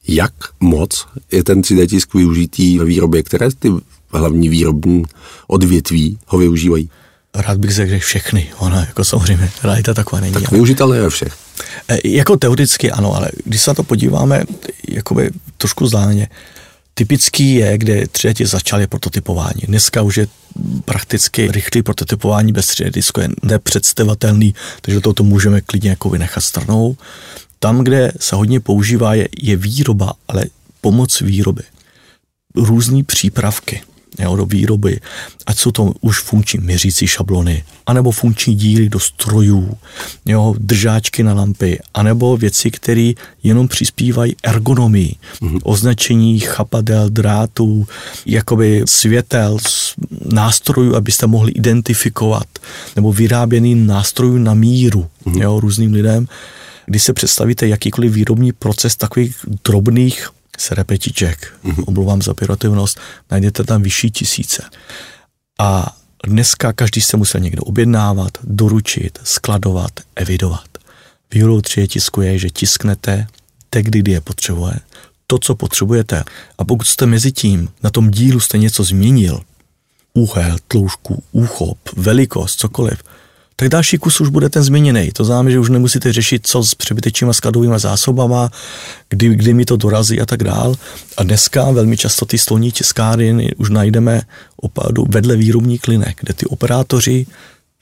Jak 0.09 0.33
moc 0.61 1.07
je 1.33 1.45
ten 1.45 1.61
3D 1.61 1.87
tisk 1.89 2.15
využitý 2.15 2.79
ve 2.79 2.85
výrobě? 2.85 3.23
Které 3.23 3.49
ty 3.59 3.73
hlavní 4.19 4.49
výrobní 4.49 5.03
odvětví 5.47 6.19
ho 6.27 6.39
využívají? 6.39 6.91
Rád 7.35 7.59
bych 7.59 7.71
řekl 7.71 7.99
všechny, 7.99 8.51
ona 8.59 8.81
jako 8.81 9.05
samozřejmě 9.05 9.51
realita 9.63 9.95
taková 9.95 10.21
není. 10.21 10.33
Tak 10.33 10.51
využitelné 10.51 11.01
ve 11.01 11.11
všech. 11.11 11.37
E, 11.89 12.09
jako 12.09 12.37
teoreticky 12.37 12.91
ano, 12.91 13.15
ale 13.15 13.29
když 13.45 13.63
se 13.63 13.71
na 13.71 13.75
to 13.75 13.83
podíváme 13.83 14.45
jakoby 14.89 15.31
trošku 15.59 15.87
zdáleně, 15.87 16.29
typický 16.95 17.55
je, 17.55 17.79
kde 17.79 18.03
3D 18.03 18.47
začal 18.47 18.81
je 18.81 18.87
prototypování. 18.87 19.61
Dneska 19.69 20.03
už 20.03 20.17
je 20.17 20.27
prakticky 20.85 21.49
rychlý 21.51 21.83
prototypování 21.83 22.53
bez 22.53 22.67
3D 22.67 22.91
disku 22.91 23.21
je 23.21 23.29
nepředstavatelný, 23.43 24.55
takže 24.81 25.01
toto 25.01 25.25
můžeme 25.25 25.61
klidně 25.61 25.91
jako 25.91 26.11
vynechat 26.11 26.45
stranou. 26.45 26.97
Tam, 27.59 27.85
kde 27.85 28.13
se 28.21 28.37
hodně 28.37 28.61
používá, 28.61 29.15
je, 29.15 29.29
je 29.39 29.57
výroba, 29.57 30.13
ale 30.29 30.45
pomoc 30.81 31.21
výroby. 31.21 31.63
Různé 32.55 33.05
přípravky 33.05 33.83
jo, 34.19 34.37
do 34.37 34.47
výroby, 34.47 35.01
ať 35.47 35.59
jsou 35.59 35.71
to 35.71 35.93
už 36.01 36.21
funkční 36.21 36.61
měřící 36.61 37.07
šablony, 37.07 37.65
anebo 37.87 38.11
funkční 38.11 38.55
díly 38.55 38.89
do 38.89 39.01
strojů, 39.01 39.77
jo, 40.27 40.55
držáčky 40.59 41.23
na 41.23 41.35
lampy, 41.35 41.79
anebo 41.95 42.37
věci, 42.37 42.71
které 42.71 43.13
jenom 43.43 43.69
přispívají 43.69 44.37
ergonomii, 44.43 45.15
mm-hmm. 45.41 45.61
označení 45.63 46.41
chapadel, 46.41 47.11
drátů, 47.11 47.87
jakoby 48.27 48.83
světel, 48.85 49.59
nástrojů, 50.33 50.95
abyste 50.97 51.27
mohli 51.27 51.53
identifikovat, 51.53 52.47
nebo 52.97 53.13
vyráběný 53.13 53.75
nástrojů 53.75 54.39
na 54.39 54.55
míru 54.55 55.07
mm-hmm. 55.27 55.43
jo, 55.43 55.61
různým 55.61 55.93
lidem. 55.93 56.29
Když 56.87 57.03
se 57.03 57.13
představíte 57.13 57.69
jakýkoliv 57.69 58.13
výrobní 58.13 58.53
proces 58.53 58.97
takových 58.97 59.37
drobných 59.65 60.29
serepetiček, 60.59 61.53
mm-hmm. 61.65 61.85
omlouvám 61.87 62.23
za 62.23 62.35
pyrotivnost, 62.35 63.01
najdete 63.31 63.65
tam 63.65 63.83
vyšší 63.83 64.11
tisíce. 64.11 64.63
A 65.61 65.97
dneska 66.27 66.73
každý 66.73 67.01
se 67.01 67.17
musel 67.17 67.41
někdo 67.41 67.63
objednávat, 67.63 68.39
doručit, 68.43 69.19
skladovat, 69.23 69.91
evidovat. 70.17 70.69
Výhodou 71.31 71.61
tři 71.61 71.89
tisku 71.89 72.21
je, 72.21 72.39
že 72.39 72.51
tisknete 72.51 73.27
tak, 73.71 73.85
kdy 73.85 74.13
je 74.13 74.21
potřebuje, 74.21 74.75
to, 75.27 75.39
co 75.39 75.55
potřebujete. 75.55 76.25
A 76.59 76.65
pokud 76.65 76.85
jste 76.85 77.07
mezi 77.07 77.33
tím 77.33 77.69
na 77.83 77.91
tom 77.91 78.11
dílu 78.11 78.41
jste 78.41 78.59
něco 78.59 78.85
změnil, 78.85 79.41
úhel, 80.15 80.57
tloušku, 80.69 81.23
úchop, 81.33 81.79
velikost, 81.97 82.59
cokoliv, 82.59 83.03
tak 83.57 83.69
další 83.69 83.99
kus 83.99 84.21
už 84.21 84.29
bude 84.29 84.49
ten 84.49 84.63
změněný. 84.63 85.11
To 85.13 85.25
znamená, 85.25 85.51
že 85.51 85.59
už 85.59 85.69
nemusíte 85.69 86.13
řešit, 86.13 86.47
co 86.47 86.63
s 86.63 86.75
přebytečnými 86.75 87.35
skladovými 87.35 87.79
zásobama, 87.79 88.51
kdy, 89.09 89.29
kdy 89.29 89.55
mi 89.55 89.65
to 89.65 89.77
dorazí 89.77 90.21
a 90.21 90.27
tak 90.27 90.45
dál. 90.45 90.75
A 91.17 91.23
dneska 91.23 91.71
velmi 91.71 91.97
často 91.97 92.27
ty 92.27 92.39
stolní 92.39 92.73
tiskárny 92.73 93.55
už 93.57 93.71
najdeme 93.71 94.23
opravdu 94.57 95.07
vedle 95.09 95.37
výrobních 95.37 95.89
linek, 95.89 96.17
kde 96.21 96.35
ty 96.35 96.47
operátoři 96.47 97.27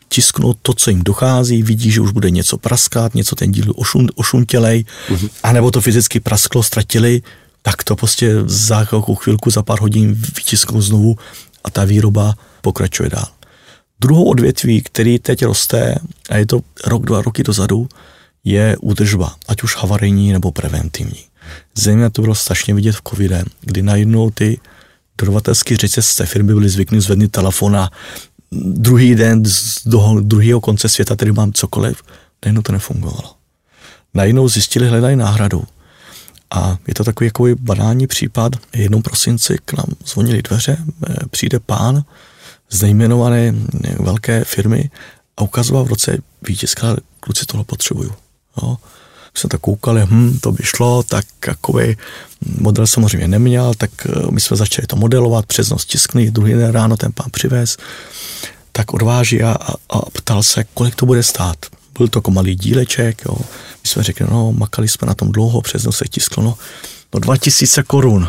tisknou 0.08 0.54
to, 0.62 0.72
co 0.74 0.90
jim 0.90 1.02
dochází, 1.02 1.62
vidí, 1.62 1.90
že 1.90 2.00
už 2.00 2.12
bude 2.12 2.30
něco 2.30 2.58
praskat, 2.58 3.14
něco 3.14 3.36
ten 3.36 3.52
díl 3.52 3.72
ošun, 3.76 4.08
ošuntělej, 4.14 4.84
uh-huh. 5.08 5.30
anebo 5.42 5.70
to 5.70 5.80
fyzicky 5.80 6.20
prasklo, 6.20 6.62
ztratili, 6.62 7.22
tak 7.62 7.84
to 7.84 7.96
prostě 7.96 8.34
za 8.46 8.84
chvilku, 9.18 9.50
za 9.50 9.62
pár 9.62 9.80
hodin 9.80 10.14
vytisknou 10.14 10.80
znovu 10.80 11.16
a 11.64 11.70
ta 11.70 11.84
výroba 11.84 12.34
pokračuje 12.60 13.08
dál. 13.08 13.26
Druhou 14.02 14.24
odvětví, 14.24 14.82
který 14.82 15.18
teď 15.18 15.44
roste, 15.44 15.94
a 16.30 16.36
je 16.36 16.46
to 16.46 16.60
rok, 16.86 17.04
dva 17.04 17.22
roky 17.22 17.42
dozadu, 17.42 17.88
je 18.44 18.76
údržba, 18.80 19.36
ať 19.48 19.62
už 19.62 19.76
havarijní 19.76 20.32
nebo 20.32 20.52
preventivní. 20.52 21.24
Zejména 21.74 22.10
to 22.10 22.22
bylo 22.22 22.34
strašně 22.34 22.74
vidět 22.74 22.92
v 22.92 23.02
covidem, 23.08 23.44
kdy 23.60 23.82
najednou 23.82 24.30
ty 24.30 24.60
dodavatelské 25.18 25.76
řetězce 25.76 26.26
firmy 26.26 26.54
byly 26.54 26.68
zvyklí 26.68 27.00
zvednout 27.00 27.30
telefon 27.30 27.76
a 27.76 27.90
druhý 28.52 29.14
den 29.14 29.44
z 29.44 29.82
toho 29.90 30.20
druhého 30.20 30.60
konce 30.60 30.88
světa, 30.88 31.16
který 31.16 31.32
mám 31.32 31.52
cokoliv, 31.52 32.02
najednou 32.44 32.62
to 32.62 32.72
nefungovalo. 32.72 33.34
Najednou 34.14 34.48
zjistili, 34.48 34.88
hledají 34.88 35.16
náhradu. 35.16 35.64
A 36.50 36.78
je 36.86 36.94
to 36.94 37.04
takový 37.04 37.26
jako 37.26 37.46
banální 37.60 38.06
případ. 38.06 38.52
Jednou 38.74 39.02
prosinci 39.02 39.58
k 39.64 39.72
nám 39.72 39.86
zvonili 40.06 40.42
dveře, 40.42 40.76
eh, 41.08 41.14
přijde 41.30 41.60
pán, 41.60 42.04
z 42.72 42.82
nejmenované 42.82 43.54
velké 43.98 44.44
firmy 44.44 44.90
a 45.36 45.42
ukazoval 45.42 45.84
v 45.84 45.88
roce 45.88 46.18
vítězka, 46.48 46.96
kluci 47.20 47.46
tohle 47.46 47.64
potřebuju. 47.64 48.12
Jo. 48.62 48.76
Jsme 49.34 49.50
tak 49.50 49.60
koukali, 49.60 50.06
hm, 50.10 50.38
to 50.40 50.52
by 50.52 50.62
šlo, 50.62 51.02
tak 51.02 51.24
jakoby 51.46 51.96
model 52.60 52.86
samozřejmě 52.86 53.28
neměl, 53.28 53.74
tak 53.74 53.90
eh, 54.06 54.10
my 54.30 54.40
jsme 54.40 54.56
začali 54.56 54.86
to 54.86 54.96
modelovat, 54.96 55.46
přes 55.46 55.70
noc 55.70 55.84
tiskný, 55.84 56.30
druhý 56.30 56.52
den 56.52 56.70
ráno 56.70 56.96
ten 56.96 57.12
pán 57.12 57.26
přivez, 57.30 57.76
tak 58.72 58.94
odváží 58.94 59.42
a, 59.42 59.52
a, 59.52 59.72
a 59.90 60.10
ptal 60.10 60.42
se, 60.42 60.64
kolik 60.74 60.94
to 60.94 61.06
bude 61.06 61.22
stát. 61.22 61.56
Byl 61.98 62.08
to 62.08 62.18
jako 62.18 62.30
malý 62.30 62.54
díleček, 62.54 63.22
jo. 63.24 63.36
My 63.82 63.88
jsme 63.88 64.02
řekli, 64.02 64.26
no, 64.30 64.52
makali 64.52 64.88
jsme 64.88 65.06
na 65.06 65.14
tom 65.14 65.32
dlouho, 65.32 65.60
přes 65.60 65.84
noc 65.84 65.96
se 65.96 66.04
tisklo, 66.04 66.42
no, 66.42 66.54
no 67.14 67.20
2000 67.20 67.82
korun. 67.82 68.28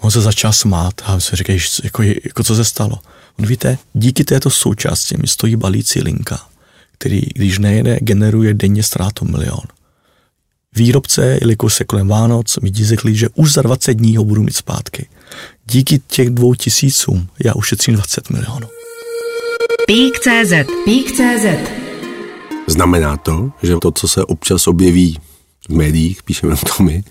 On 0.00 0.10
se 0.10 0.20
začal 0.20 0.52
smát 0.52 0.94
a 1.04 1.20
jsme 1.20 1.36
řekli, 1.36 1.58
jako, 1.84 2.02
jako 2.02 2.44
co 2.44 2.56
se 2.56 2.64
stalo. 2.64 2.98
On 3.40 3.46
víte, 3.46 3.78
díky 3.94 4.24
této 4.24 4.50
součásti 4.50 5.16
mi 5.16 5.26
stojí 5.26 5.56
balící 5.56 6.00
linka, 6.00 6.40
který, 6.92 7.20
když 7.34 7.58
nejede, 7.58 7.98
generuje 8.00 8.54
denně 8.54 8.82
ztrátu 8.82 9.24
milion. 9.24 9.64
Výrobce, 10.76 11.38
jelikož 11.40 11.74
se 11.74 11.84
kolem 11.84 12.08
Vánoc, 12.08 12.58
mi 12.62 12.70
řekli, 12.72 13.14
že 13.14 13.28
už 13.34 13.52
za 13.52 13.62
20 13.62 13.94
dní 13.94 14.16
ho 14.16 14.24
budu 14.24 14.42
mít 14.42 14.56
zpátky. 14.56 15.08
Díky 15.66 16.00
těch 16.06 16.30
dvou 16.30 16.54
tisícům 16.54 17.28
já 17.44 17.54
ušetřím 17.54 17.94
20 17.94 18.30
milionů. 18.30 18.68
Pík.cz 19.86 20.52
Pík.cz 20.84 21.70
Znamená 22.66 23.16
to, 23.16 23.52
že 23.62 23.74
to, 23.82 23.90
co 23.90 24.08
se 24.08 24.24
občas 24.24 24.66
objeví 24.66 25.18
v 25.68 25.72
médiích, 25.72 26.22
píšeme 26.22 26.54
o 26.54 26.76
tom 26.76 26.86
my, 26.86 27.04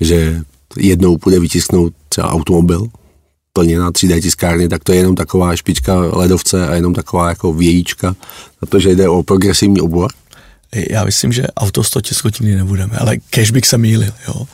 že 0.00 0.42
jednou 0.76 1.18
půjde 1.18 1.40
vytisknout 1.40 1.94
třeba 2.08 2.32
automobil, 2.32 2.86
plně 3.52 3.78
na 3.78 3.90
3D 3.90 4.22
tiskárny, 4.22 4.68
tak 4.68 4.84
to 4.84 4.92
je 4.92 4.98
jenom 4.98 5.16
taková 5.16 5.56
špička 5.56 5.94
ledovce 5.94 6.68
a 6.68 6.74
jenom 6.74 6.94
taková 6.94 7.28
jako 7.28 7.52
vějíčka, 7.52 8.16
protože 8.60 8.90
jde 8.90 9.08
o 9.08 9.22
progresivní 9.22 9.80
obor. 9.80 10.12
Já 10.90 11.04
myslím, 11.04 11.32
že 11.32 11.46
auto 11.56 11.84
100 11.84 12.00
tiskot 12.00 12.40
nebudeme, 12.40 12.96
ale 12.98 13.16
cash 13.30 13.50
bych 13.50 13.66
se 13.66 13.78
mýlil, 13.78 14.12
jo. 14.28 14.46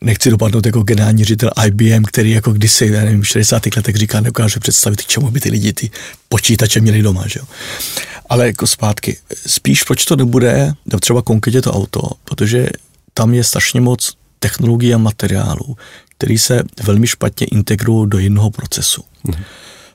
Nechci 0.00 0.30
dopadnout 0.30 0.66
jako 0.66 0.82
generální 0.82 1.24
ředitel 1.24 1.50
IBM, 1.66 2.04
který 2.04 2.30
jako 2.30 2.52
kdysi, 2.52 2.86
já 2.86 3.04
nevím, 3.04 3.22
v 3.22 3.28
60. 3.28 3.62
letech 3.76 3.96
říká, 3.96 4.20
nedokáže 4.20 4.60
představit, 4.60 5.02
k 5.02 5.06
čemu 5.06 5.30
by 5.30 5.40
ty 5.40 5.50
lidi 5.50 5.72
ty 5.72 5.90
počítače 6.28 6.80
měli 6.80 7.02
doma, 7.02 7.24
že 7.26 7.40
jo. 7.40 7.46
Ale 8.28 8.46
jako 8.46 8.66
zpátky, 8.66 9.16
spíš 9.46 9.82
proč 9.82 10.04
to 10.04 10.16
nebude, 10.16 10.72
třeba 11.00 11.22
konkrétně 11.22 11.62
to 11.62 11.72
auto, 11.72 12.00
protože 12.24 12.68
tam 13.14 13.34
je 13.34 13.44
strašně 13.44 13.80
moc 13.80 14.12
technologií 14.38 14.94
a 14.94 14.98
materiálů, 14.98 15.76
který 16.18 16.38
se 16.38 16.62
velmi 16.82 17.06
špatně 17.06 17.46
integrují 17.46 18.08
do 18.10 18.18
jednoho 18.18 18.50
procesu. 18.50 19.04
Mhm. 19.24 19.42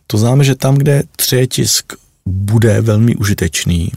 To 0.07 0.17
znamená, 0.17 0.43
že 0.43 0.55
tam, 0.55 0.75
kde 0.75 1.03
tisk 1.49 1.93
bude 2.25 2.81
velmi 2.81 3.15
užitečný, 3.15 3.91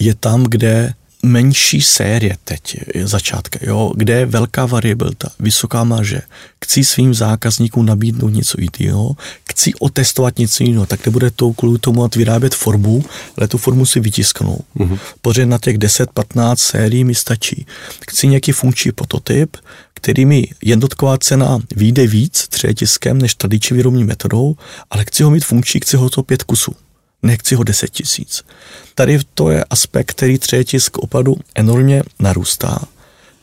je 0.00 0.14
tam, 0.14 0.44
kde 0.44 0.94
menší 1.22 1.80
série 1.80 2.36
teď, 2.44 2.76
začátka, 3.04 3.58
jo, 3.62 3.92
kde 3.96 4.18
je 4.18 4.26
velká 4.26 4.66
variabilita, 4.66 5.28
vysoká 5.40 5.84
marže, 5.84 6.22
chci 6.64 6.84
svým 6.84 7.14
zákazníkům 7.14 7.86
nabídnout 7.86 8.28
něco 8.28 8.56
jiného, 8.60 9.16
chci 9.50 9.74
otestovat 9.74 10.38
něco 10.38 10.64
jiného, 10.64 10.86
tak 10.86 11.06
nebude 11.06 11.30
to 11.30 11.52
kvůli 11.52 11.78
tomu 11.78 12.08
vyrábět 12.16 12.54
formu, 12.54 13.04
ale 13.36 13.48
tu 13.48 13.58
formu 13.58 13.86
si 13.86 14.00
vytisknou. 14.00 14.58
Mm-hmm. 14.76 14.98
Pořád 15.22 15.44
na 15.44 15.58
těch 15.58 15.78
10-15 15.78 16.56
sérií 16.56 17.04
mi 17.04 17.14
stačí. 17.14 17.66
Chci 18.10 18.26
nějaký 18.26 18.52
funkční 18.52 18.92
prototyp, 18.92 19.56
který 20.00 20.24
mi 20.24 20.48
jednotková 20.62 21.18
cena 21.18 21.58
vyjde 21.76 22.06
víc 22.06 22.48
třetiskem 22.48 23.18
než 23.18 23.34
tradiční 23.34 23.76
výrobní 23.76 24.04
metodou, 24.04 24.56
ale 24.90 25.04
chci 25.04 25.22
ho 25.22 25.30
mít 25.30 25.44
funkční, 25.44 25.80
chci 25.80 25.96
ho 25.96 26.10
to 26.10 26.22
pět 26.22 26.42
kusů 26.42 26.74
nechci 27.22 27.54
ho 27.54 27.64
10 27.64 27.90
tisíc. 27.90 28.44
Tady 28.94 29.18
to 29.34 29.50
je 29.50 29.64
aspekt, 29.64 30.10
který 30.10 30.38
třetisk 30.38 30.98
opravdu 30.98 31.36
enormně 31.54 32.02
narůstá. 32.18 32.78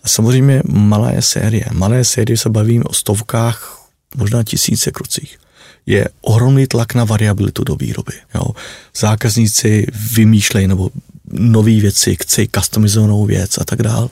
A 0.04 0.08
samozřejmě 0.08 0.62
malé 0.70 1.22
série. 1.22 1.66
Malé 1.72 2.04
série 2.04 2.38
se 2.38 2.50
bavíme 2.50 2.84
o 2.84 2.94
stovkách, 2.94 3.88
možná 4.16 4.44
tisíce 4.44 4.92
krucích. 4.92 5.38
Je 5.86 6.08
ohromný 6.22 6.68
tlak 6.68 6.94
na 6.94 7.04
variabilitu 7.04 7.64
do 7.64 7.76
výroby. 7.76 8.14
Jo. 8.36 8.44
Zákazníci 8.98 9.88
vymýšlejí 10.14 10.68
nebo 10.68 10.90
nové 11.32 11.80
věci, 11.80 12.16
chci 12.22 12.48
customizovanou 12.56 13.26
věc 13.26 13.58
a 13.58 13.64
tak 13.64 13.84
dál. 13.84 14.10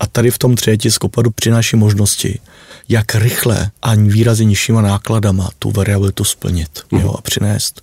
A 0.00 0.06
tady 0.06 0.30
v 0.30 0.38
tom 0.38 0.54
třetisk 0.54 1.04
opravdu 1.04 1.30
přináší 1.30 1.76
možnosti, 1.76 2.40
jak 2.88 3.14
rychle 3.14 3.70
a 3.82 3.94
výrazně 3.94 4.44
nižšíma 4.44 4.82
nákladama 4.82 5.50
tu 5.58 5.70
variabilitu 5.70 6.24
splnit 6.24 6.80
jo, 6.92 6.98
mhm. 6.98 7.10
a 7.18 7.20
přinést. 7.20 7.82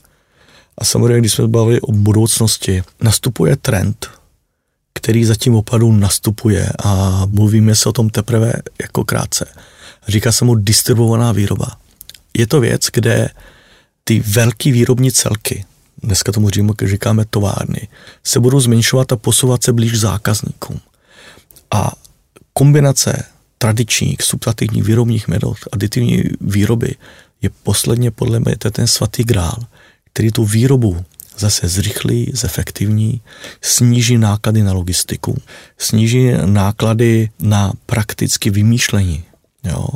A 0.78 0.86
samozřejmě, 0.86 1.20
když 1.20 1.34
jsme 1.34 1.48
bavili 1.48 1.82
o 1.82 1.92
budoucnosti, 1.92 2.84
nastupuje 3.02 3.56
trend, 3.56 4.10
který 4.94 5.26
zatím 5.26 5.56
opravdu 5.56 5.92
nastupuje 5.92 6.70
a 6.84 7.22
mluvíme 7.26 7.76
se 7.76 7.90
o 7.90 7.92
tom 7.92 8.10
teprve 8.10 8.54
jako 8.82 9.04
krátce. 9.04 9.46
Říká 10.08 10.32
se 10.32 10.46
mu 10.46 10.56
distribuovaná 10.56 11.32
výroba. 11.32 11.68
Je 12.38 12.48
to 12.48 12.60
věc, 12.60 12.90
kde 12.94 13.30
ty 14.04 14.20
velký 14.20 14.72
výrobní 14.72 15.12
celky, 15.12 15.66
dneska 16.04 16.32
tomu 16.32 16.50
říkáme 16.86 17.26
továrny, 17.26 17.88
se 18.24 18.40
budou 18.40 18.60
zmenšovat 18.60 19.12
a 19.12 19.16
posouvat 19.16 19.64
se 19.64 19.74
blíž 19.74 20.00
zákazníkům. 20.00 20.80
A 21.74 21.92
kombinace 22.54 23.24
tradičních 23.58 24.22
subtrativních 24.22 24.84
výrobních 24.84 25.28
metod, 25.28 25.58
aditivní 25.72 26.24
výroby 26.42 26.96
je 27.42 27.50
posledně 27.64 28.12
podle 28.12 28.40
mě 28.40 28.56
ten 28.72 28.88
svatý 28.88 29.24
grál, 29.24 29.58
který 30.14 30.32
tu 30.32 30.46
výrobu 30.46 31.06
zase 31.38 31.68
zrychlí, 31.68 32.32
zefektivní, 32.34 33.22
sníží 33.62 34.18
náklady 34.18 34.64
na 34.64 34.74
logistiku, 34.74 35.38
sníží 35.78 36.32
náklady 36.46 37.30
na 37.40 37.74
praktické 37.86 38.52
vymýšlení. 38.52 39.24
Jo. 39.64 39.88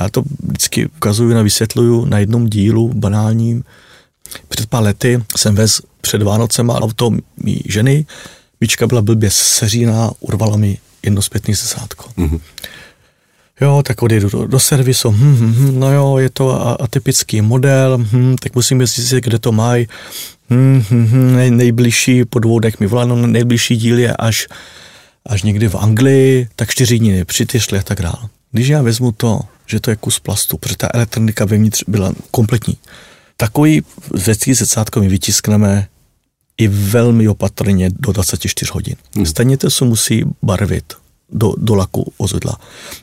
Já 0.00 0.08
to 0.08 0.22
vždycky 0.48 0.86
ukazuju 0.86 1.38
a 1.38 1.42
vysvětluju 1.42 2.04
na 2.04 2.18
jednom 2.18 2.48
dílu 2.48 2.88
banálním. 2.94 3.64
Před 4.48 4.66
pár 4.66 4.82
lety 4.82 5.24
jsem 5.36 5.54
vez 5.54 5.80
před 6.00 6.22
Vánocema 6.22 6.80
auto 6.80 7.10
mý 7.36 7.62
ženy, 7.68 8.06
Míčka 8.62 8.86
byla 8.86 9.02
blbě 9.02 9.30
seříná, 9.30 10.10
urvala 10.20 10.56
mi 10.56 10.78
jedno 11.02 11.22
zpětný 11.22 11.54
zesátko. 11.54 12.10
Mm-hmm. 12.18 12.40
Jo, 13.60 13.82
tak 13.86 14.02
odjedu 14.02 14.28
do, 14.28 14.46
do 14.46 14.60
servisu, 14.60 15.10
hm, 15.10 15.36
hm, 15.36 15.54
hm, 15.54 15.80
no 15.80 15.92
jo, 15.92 16.18
je 16.18 16.30
to 16.30 16.80
atypický 16.82 17.40
model, 17.40 17.98
hm, 17.98 18.36
tak 18.40 18.54
musím 18.54 18.86
zjistit, 18.86 19.24
kde 19.24 19.38
to 19.38 19.52
mají. 19.52 19.88
Hm, 20.50 20.84
hm, 20.90 21.06
hm, 21.06 21.36
nej, 21.36 21.50
nejbližší 21.50 22.24
po 22.24 22.38
dvou 22.38 22.58
dech 22.58 22.80
mi 22.80 22.86
volanou, 22.86 23.16
nejbližší 23.16 23.76
díl 23.76 23.98
je 23.98 24.16
až, 24.16 24.48
až 25.26 25.42
někdy 25.42 25.68
v 25.68 25.74
Anglii, 25.74 26.48
tak 26.56 26.70
čtyři 26.70 26.98
dny 26.98 27.24
přityšli 27.24 27.78
a 27.78 27.82
tak 27.82 28.02
dále. 28.02 28.28
Když 28.52 28.68
já 28.68 28.82
vezmu 28.82 29.12
to, 29.12 29.40
že 29.66 29.80
to 29.80 29.90
je 29.90 29.96
kus 29.96 30.18
plastu, 30.18 30.58
protože 30.58 30.76
ta 30.76 30.88
elektronika 30.94 31.44
vevnitř 31.44 31.84
byla 31.88 32.12
kompletní, 32.30 32.76
takový 33.36 33.82
věcí 34.26 34.54
zrcátko 34.54 35.00
my 35.00 35.08
vytiskneme 35.08 35.86
i 36.56 36.68
velmi 36.68 37.28
opatrně 37.28 37.90
do 37.98 38.12
24 38.12 38.70
hodin. 38.74 38.96
Hmm. 39.16 39.26
Stejně 39.26 39.56
to 39.56 39.70
se 39.70 39.84
musí 39.84 40.24
barvit 40.42 40.94
do, 41.32 41.54
do 41.56 41.74
laku 41.74 42.12
vozidla. 42.18 42.58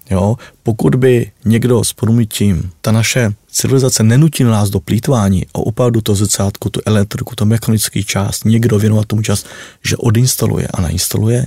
Jo? 0.09 0.35
Pokud 0.63 0.95
by 0.95 1.31
někdo 1.45 1.83
s 1.83 1.93
podumítím, 1.93 2.71
ta 2.81 2.91
naše 2.91 3.33
civilizace 3.51 4.03
nenutila 4.03 4.51
nás 4.51 4.69
do 4.69 4.79
plítvání 4.79 5.45
a 5.53 5.59
opravdu 5.59 6.01
to 6.01 6.15
zrcátko, 6.15 6.69
tu 6.69 6.81
elektriku, 6.85 7.35
tu 7.35 7.45
mechanický 7.45 8.03
část, 8.03 8.45
někdo 8.45 8.79
věnovat 8.79 9.07
tomu 9.07 9.21
čas, 9.21 9.45
že 9.85 9.97
odinstaluje 9.97 10.67
a 10.67 10.81
nainstaluje, 10.81 11.45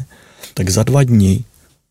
tak 0.54 0.70
za 0.70 0.82
dva 0.82 1.02
dny 1.02 1.44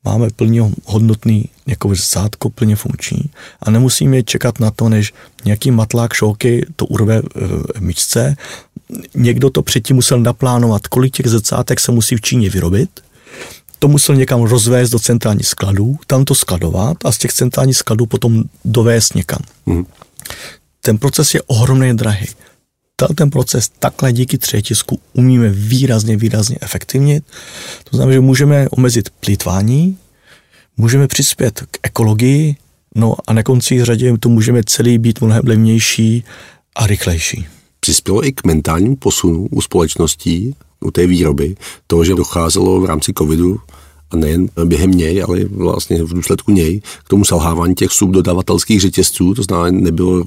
máme 0.04 0.30
plně 0.30 0.72
hodnotný 0.86 1.46
jako 1.68 1.96
zrcátko, 1.96 2.50
plně 2.50 2.76
funkční 2.76 3.24
a 3.64 3.72
nemusíme 3.72 4.24
čekat 4.24 4.60
na 4.60 4.72
to, 4.72 4.90
než 4.90 5.14
nějaký 5.46 5.72
matlák 5.72 6.14
šoky 6.14 6.66
to 6.76 6.86
urve 6.86 7.22
v 7.22 7.80
myčce. 7.80 8.36
Někdo 9.16 9.50
to 9.50 9.62
předtím 9.62 9.96
musel 9.96 10.20
naplánovat, 10.20 10.88
kolik 10.88 11.14
těch 11.14 11.28
zrcátek 11.28 11.80
se 11.80 11.92
musí 11.92 12.16
v 12.16 12.22
Číně 12.22 12.50
vyrobit, 12.50 12.90
to 13.80 13.88
musel 13.88 14.16
někam 14.16 14.42
rozvést 14.42 14.90
do 14.90 15.00
centrálních 15.00 15.48
skladů, 15.48 15.98
tam 16.08 16.26
to 16.26 16.36
skladovat 16.36 16.98
a 17.06 17.12
z 17.12 17.18
těch 17.18 17.34
centrálních 17.34 17.78
skladů 17.78 18.06
potom 18.06 18.44
dovést 18.66 19.16
někam. 19.16 19.40
Mm. 19.66 19.86
Ten 20.82 20.98
proces 20.98 21.34
je 21.34 21.42
ohromně 21.42 21.94
drahý. 21.94 22.28
Ten 23.16 23.30
proces 23.30 23.70
takhle 23.80 24.14
díky 24.14 24.38
třetisku 24.38 25.00
umíme 25.14 25.50
výrazně, 25.50 26.18
výrazně 26.18 26.58
efektivnit. 26.62 27.24
To 27.90 27.98
znamená, 27.98 28.14
že 28.14 28.20
můžeme 28.20 28.70
omezit 28.70 29.10
plítvání, 29.10 29.98
můžeme 30.78 31.08
přispět 31.08 31.64
k 31.72 31.78
ekologii, 31.84 32.56
no 32.96 33.16
a 33.28 33.34
na 33.34 33.44
konci 33.44 33.86
řadě 33.86 34.18
to 34.20 34.30
můžeme 34.30 34.64
celý 34.64 34.98
být 34.98 35.22
mnohem 35.22 35.44
levnější 35.46 36.24
a 36.76 36.88
rychlejší. 36.88 37.48
Přispělo 37.86 38.26
i 38.28 38.32
k 38.32 38.44
mentálnímu 38.44 38.96
posunu 38.96 39.48
u 39.52 39.62
společností 39.62 40.56
u 40.80 40.92
té 40.92 41.08
výroby, 41.08 41.56
to, 41.88 42.04
že 42.04 42.16
docházelo 42.16 42.82
v 42.82 42.86
rámci 42.86 43.14
covidu 43.18 43.60
a 44.12 44.16
nejen 44.16 44.50
během 44.66 44.92
něj, 44.92 45.24
ale 45.24 45.44
vlastně 45.44 46.04
v 46.04 46.14
důsledku 46.14 46.52
něj, 46.52 46.82
k 47.04 47.10
tomu 47.10 47.26
selhávání 47.26 47.76
těch 47.76 47.92
subdodavatelských 47.92 48.82
řetězců, 48.82 49.34
to 49.34 49.44
znamená, 49.44 49.78
nebylo 49.82 50.24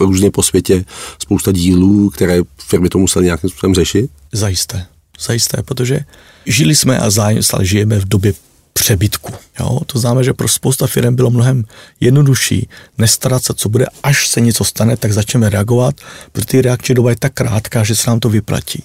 různě 0.00 0.30
po 0.30 0.42
světě 0.42 0.84
spousta 1.18 1.52
dílů, 1.52 2.10
které 2.10 2.42
firmy 2.58 2.88
to 2.88 2.98
musely 2.98 3.24
nějakým 3.24 3.50
způsobem 3.50 3.74
řešit? 3.74 4.10
Zajisté, 4.32 4.86
zajisté, 5.20 5.62
protože 5.62 6.00
žili 6.46 6.74
jsme 6.74 6.98
a 6.98 7.10
stále 7.40 7.64
žijeme 7.64 7.98
v 7.98 8.08
době 8.08 8.34
přebytku. 8.72 9.32
Jo? 9.60 9.80
To 9.86 9.98
znamená, 9.98 10.22
že 10.22 10.32
pro 10.32 10.48
spousta 10.48 10.86
firm 10.86 11.14
bylo 11.14 11.30
mnohem 11.30 11.64
jednodušší 12.00 12.68
nestarat 12.98 13.44
se, 13.44 13.54
co 13.54 13.68
bude, 13.68 13.86
až 14.02 14.28
se 14.28 14.40
něco 14.40 14.64
stane, 14.64 14.96
tak 14.96 15.12
začneme 15.12 15.50
reagovat, 15.50 15.94
protože 16.32 16.46
ty 16.46 16.62
reakční 16.62 16.94
doba 16.94 17.10
je 17.10 17.16
tak 17.18 17.32
krátká, 17.32 17.84
že 17.84 17.96
se 17.96 18.10
nám 18.10 18.20
to 18.20 18.28
vyplatí. 18.28 18.84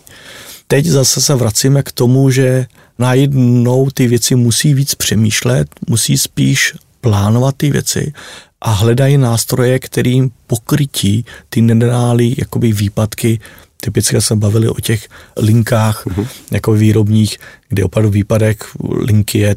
Teď 0.68 0.86
zase 0.86 1.22
se 1.22 1.36
vracíme 1.36 1.84
k 1.84 1.92
tomu, 1.92 2.30
že 2.30 2.66
najednou 3.00 3.90
ty 3.94 4.08
věci 4.08 4.36
musí 4.36 4.74
víc 4.74 4.96
přemýšlet, 4.96 5.68
musí 5.88 6.18
spíš 6.18 6.74
plánovat 7.02 7.56
ty 7.58 7.72
věci 7.72 8.14
a 8.62 8.72
hledají 8.72 9.18
nástroje, 9.18 9.80
kterým 9.80 10.32
pokrytí 10.48 11.26
ty 11.50 11.62
nedály 11.62 12.36
jakoby 12.38 12.72
výpadky 12.72 13.40
Typicky 13.82 14.22
jsme 14.22 14.36
bavili 14.36 14.70
o 14.70 14.82
těch 14.82 15.08
linkách 15.38 16.06
uh-huh. 16.06 16.28
jako 16.52 16.74
výrobních, 16.74 17.38
kde 17.70 17.84
opravdu 17.84 18.10
výpadek 18.10 18.64
linky 19.00 19.40
je 19.40 19.56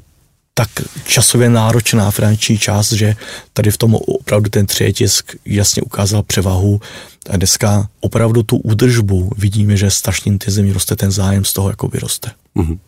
tak 0.60 0.68
časově 1.04 1.50
náročná 1.50 2.10
finanční 2.10 2.58
část, 2.58 2.92
že 2.92 3.16
tady 3.52 3.70
v 3.70 3.78
tom 3.78 3.94
opravdu 3.94 4.50
ten 4.50 4.66
třetisk 4.66 5.36
jasně 5.44 5.82
ukázal 5.82 6.22
převahu 6.22 6.80
a 7.30 7.36
dneska 7.36 7.88
opravdu 8.00 8.42
tu 8.42 8.56
údržbu 8.56 9.30
vidíme, 9.36 9.76
že 9.76 9.90
strašně 9.90 10.32
intenzivně 10.32 10.72
roste 10.72 10.96
ten 10.96 11.10
zájem 11.10 11.44
z 11.44 11.52
toho, 11.52 11.68
jako 11.70 11.88
vyroste. 11.88 12.30
Mm-hmm. 12.56 12.78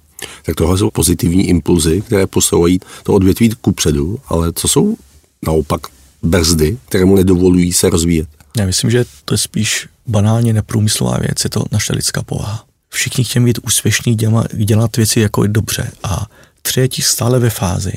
Tak 0.45 0.57
tohle 0.57 0.79
jsou 0.79 0.91
pozitivní 0.91 1.49
impulzy, 1.49 2.01
které 2.01 2.27
posouvají 2.27 2.81
to 3.03 3.15
odvětví 3.15 3.51
ku 3.61 3.73
předu, 3.73 4.19
ale 4.29 4.53
co 4.53 4.69
jsou 4.69 4.97
naopak 5.43 5.81
brzdy, 6.23 6.79
které 6.89 7.05
mu 7.05 7.17
nedovolují 7.17 7.73
se 7.73 7.91
rozvíjet? 7.91 8.29
Já 8.59 8.67
myslím, 8.67 8.91
že 8.91 9.05
to 9.25 9.35
je 9.35 9.39
spíš 9.39 9.89
banálně 10.07 10.53
neprůmyslová 10.53 11.19
věc, 11.19 11.45
je 11.45 11.51
to 11.51 11.65
naše 11.73 11.93
lidská 11.93 12.23
povaha. 12.23 12.65
Všichni 12.89 13.25
chtějí 13.25 13.45
být 13.45 13.59
úspěšní, 13.63 14.17
dělat 14.53 14.97
věci 14.97 15.21
jako 15.21 15.43
je 15.43 15.49
dobře 15.49 15.91
a 16.03 16.27
třetí 16.63 17.03
stále 17.03 17.39
ve 17.39 17.51
fázi, 17.51 17.93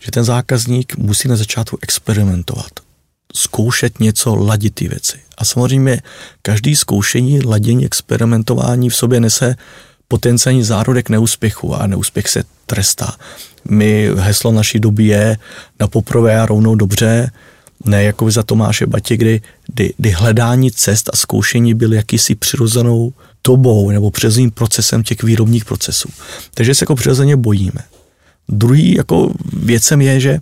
že 0.00 0.10
ten 0.10 0.24
zákazník 0.24 0.96
musí 0.96 1.28
na 1.28 1.36
začátku 1.36 1.78
experimentovat, 1.82 2.70
zkoušet 3.34 4.00
něco, 4.00 4.34
ladit 4.34 4.74
ty 4.74 4.88
věci. 4.88 5.18
A 5.38 5.44
samozřejmě 5.44 6.02
každý 6.42 6.76
zkoušení, 6.76 7.44
ladění, 7.44 7.84
experimentování 7.84 8.90
v 8.90 8.96
sobě 8.96 9.20
nese 9.20 9.56
potenciální 10.08 10.62
zárodek 10.62 11.08
neúspěchu 11.08 11.74
a 11.74 11.86
neúspěch 11.86 12.28
se 12.28 12.44
trestá. 12.66 13.16
My, 13.70 14.10
heslo 14.16 14.52
naší 14.52 14.78
doby 14.78 15.04
je 15.04 15.38
na 15.80 15.88
poprvé 15.88 16.40
a 16.40 16.46
rovnou 16.46 16.74
dobře, 16.74 17.30
Ne 17.84 18.04
jako 18.04 18.30
za 18.30 18.42
Tomáše 18.42 18.86
Batě, 18.86 19.16
kdy, 19.16 19.40
kdy, 19.66 19.94
kdy 19.96 20.10
hledání 20.10 20.70
cest 20.70 21.10
a 21.12 21.16
zkoušení 21.16 21.74
byly 21.74 21.96
jakýsi 21.96 22.34
přirozenou 22.34 23.12
dobou 23.44 23.90
nebo 23.90 24.10
přirozeným 24.10 24.50
procesem 24.50 25.02
těch 25.02 25.22
výrobních 25.22 25.64
procesů. 25.64 26.08
Takže 26.54 26.74
se 26.74 26.82
jako 26.82 26.94
přirozeně 26.94 27.36
bojíme. 27.36 27.80
Druhý 28.48 28.94
jako 28.94 29.30
věcem 29.52 30.00
je, 30.00 30.20
že 30.20 30.38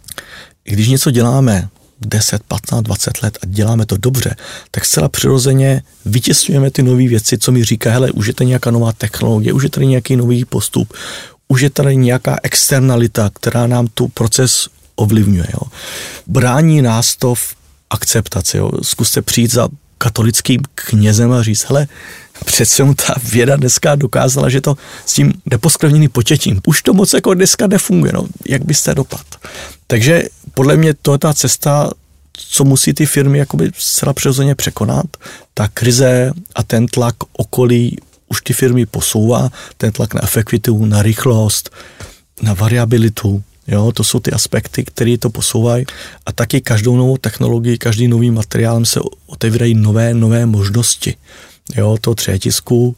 když 0.64 0.88
něco 0.88 1.10
děláme 1.10 1.68
10, 2.00 2.42
15, 2.42 2.82
20 2.82 3.22
let 3.22 3.38
a 3.42 3.46
děláme 3.46 3.86
to 3.86 3.96
dobře, 3.96 4.36
tak 4.70 4.84
zcela 4.84 5.08
přirozeně 5.08 5.82
vytěsňujeme 6.04 6.70
ty 6.70 6.82
nové 6.82 7.08
věci, 7.08 7.38
co 7.38 7.52
mi 7.52 7.64
říká, 7.64 7.90
hele, 7.90 8.10
už 8.10 8.26
je 8.26 8.34
tady 8.34 8.48
nějaká 8.48 8.70
nová 8.70 8.92
technologie, 8.92 9.52
už 9.52 9.62
je 9.62 9.70
tady 9.70 9.86
nějaký 9.86 10.16
nový 10.16 10.44
postup, 10.44 10.92
už 11.48 11.60
je 11.60 11.70
tady 11.70 11.96
nějaká 11.96 12.38
externalita, 12.42 13.30
která 13.34 13.66
nám 13.66 13.86
tu 13.94 14.08
proces 14.08 14.68
ovlivňuje. 14.94 15.46
Jo. 15.52 15.60
Brání 16.26 16.82
nás 16.82 17.16
to 17.16 17.34
v 17.34 17.54
akceptaci. 17.90 18.56
Jo. 18.56 18.70
Zkuste 18.82 19.22
přijít 19.22 19.52
za 19.52 19.68
katolickým 19.98 20.60
knězem 20.74 21.32
a 21.32 21.42
říct, 21.42 21.64
hele, 21.64 21.86
přece 22.42 22.84
ta 23.06 23.14
věda 23.32 23.56
dneska 23.56 23.94
dokázala, 23.94 24.48
že 24.48 24.60
to 24.60 24.76
s 25.06 25.14
tím 25.14 25.32
neposkrevněným 25.50 26.10
početím, 26.10 26.60
už 26.66 26.82
to 26.82 26.94
moc 26.94 27.12
jako 27.12 27.34
dneska 27.34 27.66
nefunguje, 27.66 28.12
no, 28.12 28.26
jak 28.48 28.64
byste 28.64 28.94
dopad. 28.94 29.26
Takže 29.86 30.22
podle 30.54 30.76
mě 30.76 30.94
to 30.94 31.12
je 31.12 31.18
ta 31.18 31.34
cesta, 31.34 31.90
co 32.32 32.64
musí 32.64 32.94
ty 32.94 33.06
firmy 33.06 33.38
jakoby 33.38 33.70
zcela 33.78 34.12
přirozeně 34.12 34.54
překonat, 34.54 35.06
ta 35.54 35.68
krize 35.68 36.32
a 36.54 36.62
ten 36.62 36.86
tlak 36.86 37.14
okolí 37.32 37.98
už 38.28 38.42
ty 38.42 38.52
firmy 38.52 38.86
posouvá, 38.86 39.50
ten 39.76 39.92
tlak 39.92 40.14
na 40.14 40.24
efektivitu, 40.24 40.84
na 40.84 41.02
rychlost, 41.02 41.70
na 42.42 42.54
variabilitu, 42.54 43.42
Jo, 43.68 43.92
to 43.92 44.04
jsou 44.04 44.20
ty 44.20 44.30
aspekty, 44.32 44.84
které 44.84 45.18
to 45.18 45.30
posouvají. 45.30 45.86
A 46.26 46.32
taky 46.32 46.60
každou 46.60 46.96
novou 46.96 47.16
technologii, 47.16 47.78
každý 47.78 48.08
nový 48.08 48.30
materiálem 48.30 48.84
se 48.84 49.00
otevírají 49.26 49.74
nové, 49.74 50.14
nové 50.14 50.46
možnosti 50.46 51.16
jo, 51.74 51.98
toho 52.00 52.14
třetisku. 52.14 52.96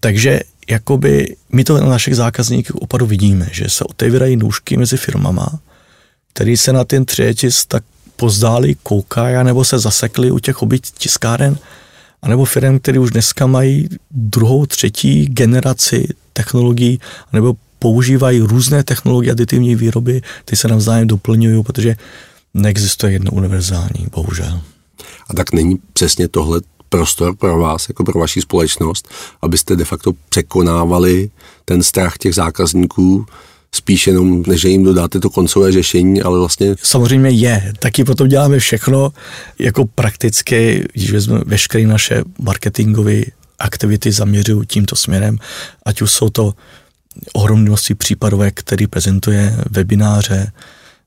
Takže 0.00 0.40
jakoby 0.70 1.36
my 1.52 1.64
to 1.64 1.80
na 1.80 1.86
našich 1.88 2.16
zákazníků 2.16 2.78
opravdu 2.78 3.06
vidíme, 3.06 3.48
že 3.52 3.68
se 3.68 3.84
otevírají 3.84 4.36
nůžky 4.36 4.76
mezi 4.76 4.96
firmama, 4.96 5.58
který 6.32 6.56
se 6.56 6.72
na 6.72 6.84
ten 6.84 7.04
třetisk 7.04 7.68
tak 7.68 7.84
pozdáli, 8.16 8.74
koukají, 8.82 9.44
nebo 9.44 9.64
se 9.64 9.78
zasekli 9.78 10.30
u 10.30 10.38
těch 10.38 10.62
obyt 10.62 10.86
tiskáren, 10.86 11.58
anebo 12.22 12.44
firm, 12.44 12.78
které 12.78 12.98
už 12.98 13.10
dneska 13.10 13.46
mají 13.46 13.88
druhou, 14.10 14.66
třetí 14.66 15.26
generaci 15.26 16.08
technologií, 16.32 17.00
nebo 17.32 17.54
používají 17.78 18.40
různé 18.40 18.84
technologie 18.84 19.32
aditivní 19.32 19.74
výroby, 19.74 20.22
ty 20.44 20.56
se 20.56 20.68
navzájem 20.68 21.06
doplňují, 21.06 21.62
protože 21.62 21.96
neexistuje 22.54 23.12
jedno 23.12 23.30
univerzální, 23.30 24.06
bohužel. 24.12 24.60
A 25.30 25.34
tak 25.34 25.52
není 25.52 25.78
přesně 25.92 26.28
tohle 26.28 26.60
prostor 26.88 27.36
pro 27.36 27.58
vás, 27.58 27.88
jako 27.88 28.04
pro 28.04 28.20
vaši 28.20 28.40
společnost, 28.40 29.08
abyste 29.42 29.76
de 29.76 29.84
facto 29.84 30.12
překonávali 30.28 31.30
ten 31.64 31.82
strach 31.82 32.18
těch 32.18 32.34
zákazníků, 32.34 33.26
spíš 33.72 34.06
jenom, 34.06 34.42
než 34.46 34.64
jim 34.64 34.84
dodáte 34.84 35.20
to 35.20 35.30
koncové 35.30 35.72
řešení, 35.72 36.22
ale 36.22 36.38
vlastně... 36.38 36.74
Samozřejmě 36.82 37.30
je, 37.30 37.72
taky 37.78 38.04
potom 38.04 38.28
děláme 38.28 38.58
všechno 38.58 39.12
jako 39.58 39.86
prakticky, 39.86 40.84
když 40.92 41.12
vezmeme 41.12 41.44
veškeré 41.46 41.86
naše 41.86 42.22
marketingové 42.38 43.20
aktivity 43.58 44.12
zaměřují 44.12 44.66
tímto 44.66 44.96
směrem, 44.96 45.38
ať 45.84 46.02
už 46.02 46.12
jsou 46.12 46.30
to 46.30 46.54
ohromné 47.32 47.64
množství 47.64 47.94
případovek, 47.94 48.60
který 48.60 48.86
prezentuje 48.86 49.56
webináře. 49.70 50.52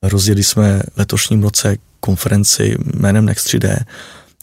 Rozjeli 0.02 0.44
jsme 0.44 0.82
v 0.94 0.98
letošním 0.98 1.42
roce 1.42 1.76
konferenci 2.00 2.76
jménem 2.94 3.24
Next 3.24 3.46
3D 3.46 3.76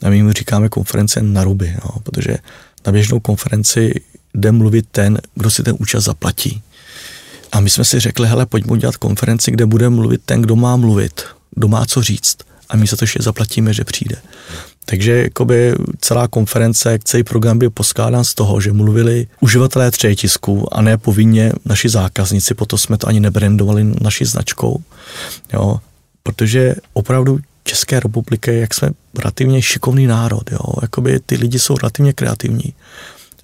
a 0.02 0.10
my 0.10 0.22
mu 0.22 0.32
říkáme 0.32 0.68
konference 0.68 1.22
na 1.22 1.44
ruby, 1.44 1.76
no, 1.84 2.00
protože 2.02 2.36
na 2.86 2.92
běžnou 2.92 3.20
konferenci 3.20 4.00
jde 4.34 4.52
mluvit 4.52 4.86
ten, 4.90 5.18
kdo 5.34 5.50
si 5.50 5.62
ten 5.62 5.76
účast 5.78 6.04
zaplatí. 6.04 6.62
A 7.52 7.60
my 7.60 7.70
jsme 7.70 7.84
si 7.84 8.00
řekli, 8.00 8.28
hele, 8.28 8.46
pojďme 8.46 8.72
udělat 8.72 8.96
konferenci, 8.96 9.50
kde 9.50 9.66
bude 9.66 9.88
mluvit 9.88 10.20
ten, 10.24 10.42
kdo 10.42 10.56
má 10.56 10.76
mluvit, 10.76 11.22
kdo 11.50 11.68
má 11.68 11.86
co 11.86 12.02
říct. 12.02 12.36
A 12.68 12.76
my 12.76 12.86
za 12.86 12.96
to 12.96 13.04
ještě 13.04 13.22
zaplatíme, 13.22 13.74
že 13.74 13.84
přijde. 13.84 14.16
Takže 14.84 15.22
jakoby 15.22 15.74
celá 16.00 16.28
konference, 16.28 16.98
celý 17.04 17.22
program 17.22 17.58
byl 17.58 17.70
poskládán 17.70 18.24
z 18.24 18.34
toho, 18.34 18.60
že 18.60 18.72
mluvili 18.72 19.26
uživatelé 19.40 19.90
tisku 19.90 20.74
a 20.74 20.82
ne 20.82 20.98
povinně 20.98 21.52
naši 21.64 21.88
zákazníci, 21.88 22.54
proto 22.54 22.78
jsme 22.78 22.98
to 22.98 23.08
ani 23.08 23.20
nebrandovali 23.20 23.84
naší 24.00 24.24
značkou, 24.24 24.82
jo, 25.52 25.80
protože 26.22 26.74
opravdu 26.92 27.38
České 27.64 28.00
republiky, 28.00 28.58
jak 28.58 28.74
jsme 28.74 28.90
relativně 29.18 29.62
šikovný 29.62 30.06
národ, 30.06 30.52
jo, 30.52 30.60
jakoby 30.82 31.20
ty 31.20 31.36
lidi 31.36 31.58
jsou 31.58 31.76
relativně 31.76 32.12
kreativní. 32.12 32.74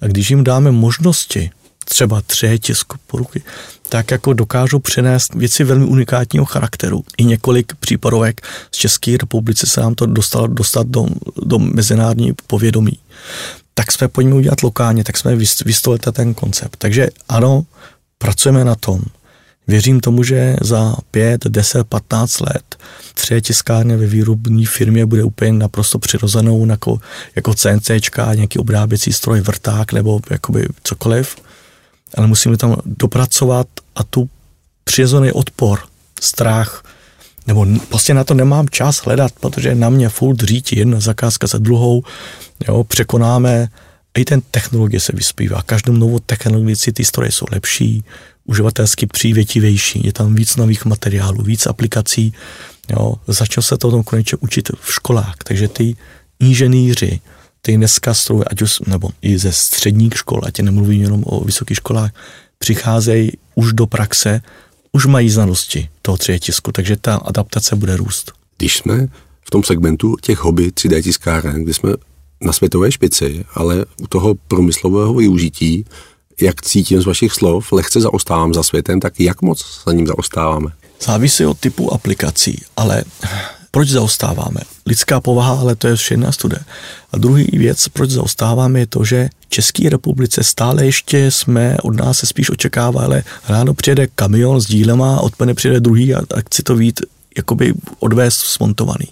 A 0.01 0.07
když 0.07 0.29
jim 0.29 0.43
dáme 0.43 0.71
možnosti, 0.71 1.51
třeba 1.85 2.21
tři 2.21 2.59
tisku 2.59 2.97
poruky, 3.07 3.43
tak 3.89 4.11
jako 4.11 4.33
dokážou 4.33 4.79
přinést 4.79 5.33
věci 5.33 5.63
velmi 5.63 5.85
unikátního 5.85 6.45
charakteru. 6.45 7.03
I 7.17 7.23
několik 7.25 7.75
případovek 7.75 8.41
z 8.71 8.77
České 8.77 9.17
republice 9.17 9.67
se 9.67 9.81
nám 9.81 9.95
to 9.95 10.05
dostalo 10.05 10.47
dostat 10.47 10.87
do, 10.87 11.05
do 11.45 11.59
mezinárodní 11.59 12.33
povědomí. 12.47 12.99
Tak 13.73 13.91
jsme 13.91 14.07
pojďme 14.07 14.35
udělat 14.35 14.63
lokálně, 14.63 15.03
tak 15.03 15.17
jsme 15.17 15.35
vystolili 15.65 15.99
ten 15.99 16.33
koncept. 16.33 16.75
Takže 16.77 17.07
ano, 17.29 17.65
pracujeme 18.17 18.65
na 18.65 18.75
tom. 18.75 19.01
Věřím 19.67 19.99
tomu, 19.99 20.23
že 20.23 20.55
za 20.61 20.95
5, 21.11 21.45
10, 21.45 21.87
15 21.87 22.39
let 22.39 22.77
tři 23.13 23.41
tiskárny 23.41 23.97
ve 23.97 24.07
výrobní 24.07 24.65
firmě 24.65 25.05
bude 25.05 25.23
úplně 25.23 25.53
naprosto 25.53 25.99
přirozenou 25.99 26.65
jako, 26.65 26.99
jako 27.35 27.53
CNC, 27.53 27.91
nějaký 28.33 28.59
obráběcí 28.59 29.13
stroj, 29.13 29.41
vrták 29.41 29.93
nebo 29.93 30.19
jakoby 30.29 30.67
cokoliv. 30.83 31.35
Ale 32.17 32.27
musíme 32.27 32.57
tam 32.57 32.75
dopracovat 32.85 33.67
a 33.95 34.03
tu 34.03 34.29
přirozený 34.83 35.31
odpor, 35.31 35.79
strach, 36.21 36.83
nebo 37.47 37.65
prostě 37.89 38.13
na 38.13 38.23
to 38.23 38.33
nemám 38.33 38.69
čas 38.69 38.97
hledat, 38.97 39.31
protože 39.39 39.75
na 39.75 39.89
mě 39.89 40.09
furt 40.09 40.39
řítí 40.39 40.79
jedna 40.79 40.99
zakázka 40.99 41.47
za 41.47 41.57
druhou, 41.57 42.03
jo, 42.67 42.83
překonáme, 42.83 43.67
i 44.17 44.25
ten 44.25 44.41
technologie 44.51 44.99
se 44.99 45.11
vyspívá, 45.15 45.61
každou 45.61 45.93
novou 45.93 46.19
technologii 46.19 46.75
ty 46.93 47.05
stroje 47.05 47.31
jsou 47.31 47.45
lepší, 47.51 48.03
uživatelsky 48.47 49.07
přívětivější, 49.07 50.01
je 50.05 50.13
tam 50.13 50.35
víc 50.35 50.55
nových 50.55 50.85
materiálů, 50.85 51.43
víc 51.43 51.67
aplikací, 51.67 52.33
jo, 52.89 53.15
začal 53.27 53.63
se 53.63 53.77
to 53.77 53.91
tom 53.91 54.03
konečně 54.03 54.37
učit 54.41 54.69
v 54.81 54.93
školách, 54.93 55.35
takže 55.43 55.67
ty 55.67 55.95
inženýři, 56.39 57.19
ty 57.61 57.77
dneska 57.77 58.13
stroje, 58.13 58.43
ať 58.43 58.61
už, 58.61 58.79
nebo 58.79 59.09
i 59.21 59.37
ze 59.37 59.51
středních 59.51 60.13
škol, 60.17 60.41
ať 60.43 60.59
nemluvím 60.59 61.01
jenom 61.01 61.23
o 61.25 61.43
vysokých 61.43 61.77
školách, 61.77 62.11
přicházejí 62.59 63.31
už 63.55 63.73
do 63.73 63.87
praxe, 63.87 64.41
už 64.91 65.05
mají 65.05 65.29
znalosti 65.29 65.89
toho 66.01 66.17
3D 66.17 66.39
tisku, 66.39 66.71
takže 66.71 66.95
ta 66.95 67.15
adaptace 67.15 67.75
bude 67.75 67.97
růst. 67.97 68.31
Když 68.57 68.77
jsme 68.77 69.07
v 69.47 69.49
tom 69.49 69.63
segmentu 69.63 70.15
těch 70.21 70.39
hobby 70.39 70.67
3D 70.67 71.03
tiskáren, 71.03 71.63
kdy 71.63 71.73
jsme 71.73 71.93
na 72.41 72.53
světové 72.53 72.91
špici, 72.91 73.45
ale 73.53 73.85
u 74.01 74.07
toho 74.07 74.35
průmyslového 74.47 75.13
využití, 75.13 75.85
jak 76.41 76.61
cítím 76.61 77.01
z 77.01 77.05
vašich 77.05 77.33
slov, 77.33 77.71
lehce 77.71 78.01
zaostávám 78.01 78.53
za 78.53 78.63
světem, 78.63 78.99
tak 78.99 79.19
jak 79.19 79.41
moc 79.41 79.65
za 79.85 79.93
ním 79.93 80.07
zaostáváme? 80.07 80.71
Závisí 81.01 81.45
od 81.45 81.59
typu 81.59 81.93
aplikací, 81.93 82.61
ale 82.77 83.03
proč 83.71 83.89
zaostáváme? 83.89 84.61
Lidská 84.85 85.21
povaha, 85.21 85.59
ale 85.59 85.75
to 85.75 85.87
je 85.87 85.95
všechna 85.95 86.31
studie. 86.31 86.59
A 87.11 87.17
druhý 87.17 87.47
věc, 87.53 87.87
proč 87.87 88.09
zaostáváme, 88.09 88.79
je 88.79 88.87
to, 88.87 89.05
že 89.05 89.29
v 89.45 89.49
České 89.49 89.89
republice 89.89 90.43
stále 90.43 90.85
ještě 90.85 91.31
jsme, 91.31 91.77
od 91.83 91.95
nás 91.95 92.17
se 92.17 92.25
spíš 92.25 92.49
očekává, 92.49 93.03
ale 93.03 93.23
ráno 93.47 93.73
přijede 93.73 94.07
kamion 94.07 94.61
s 94.61 94.65
dílema, 94.65 95.21
odpoledne 95.21 95.53
přijede 95.53 95.79
druhý 95.79 96.15
a, 96.15 96.19
a 96.19 96.39
chci 96.39 96.63
to 96.63 96.75
vít 96.75 97.01
jakoby 97.37 97.73
odvést 97.99 98.37
smontovaný. 98.37 99.07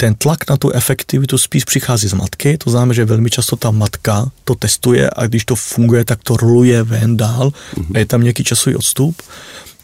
Ten 0.00 0.14
tlak 0.14 0.50
na 0.50 0.56
tu 0.56 0.70
efektivitu 0.70 1.38
spíš 1.38 1.64
přichází 1.64 2.08
z 2.08 2.12
matky, 2.12 2.58
to 2.58 2.70
znamená, 2.70 2.92
že 2.92 3.04
velmi 3.04 3.30
často 3.30 3.56
ta 3.56 3.70
matka 3.70 4.30
to 4.44 4.54
testuje 4.54 5.10
a 5.16 5.26
když 5.26 5.44
to 5.44 5.56
funguje, 5.56 6.04
tak 6.04 6.22
to 6.22 6.36
roluje 6.36 6.82
ven 6.82 7.16
dál 7.16 7.52
a 7.94 7.98
je 7.98 8.06
tam 8.06 8.22
nějaký 8.22 8.44
časový 8.44 8.76
odstup. 8.76 9.22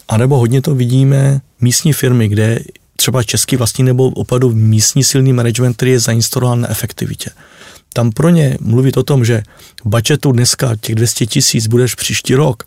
A 0.08 0.16
nebo 0.16 0.38
hodně 0.38 0.62
to 0.62 0.74
vidíme 0.74 1.40
místní 1.60 1.92
firmy, 1.92 2.28
kde 2.28 2.60
třeba 2.96 3.22
český 3.22 3.56
vlastní 3.56 3.84
nebo 3.84 4.08
opravdu 4.08 4.52
místní 4.52 5.04
silný 5.04 5.32
management, 5.32 5.76
který 5.76 5.90
je 5.90 6.00
zainstalován 6.00 6.60
na 6.60 6.70
efektivitě. 6.70 7.30
Tam 7.92 8.10
pro 8.10 8.28
ně 8.28 8.58
mluvit 8.60 8.96
o 8.96 9.02
tom, 9.02 9.24
že 9.24 9.42
v 9.84 9.88
budgetu 9.88 10.32
dneska 10.32 10.76
těch 10.80 10.94
200 10.94 11.26
tisíc 11.26 11.66
budeš 11.66 11.94
příští 11.94 12.34
rok, 12.34 12.62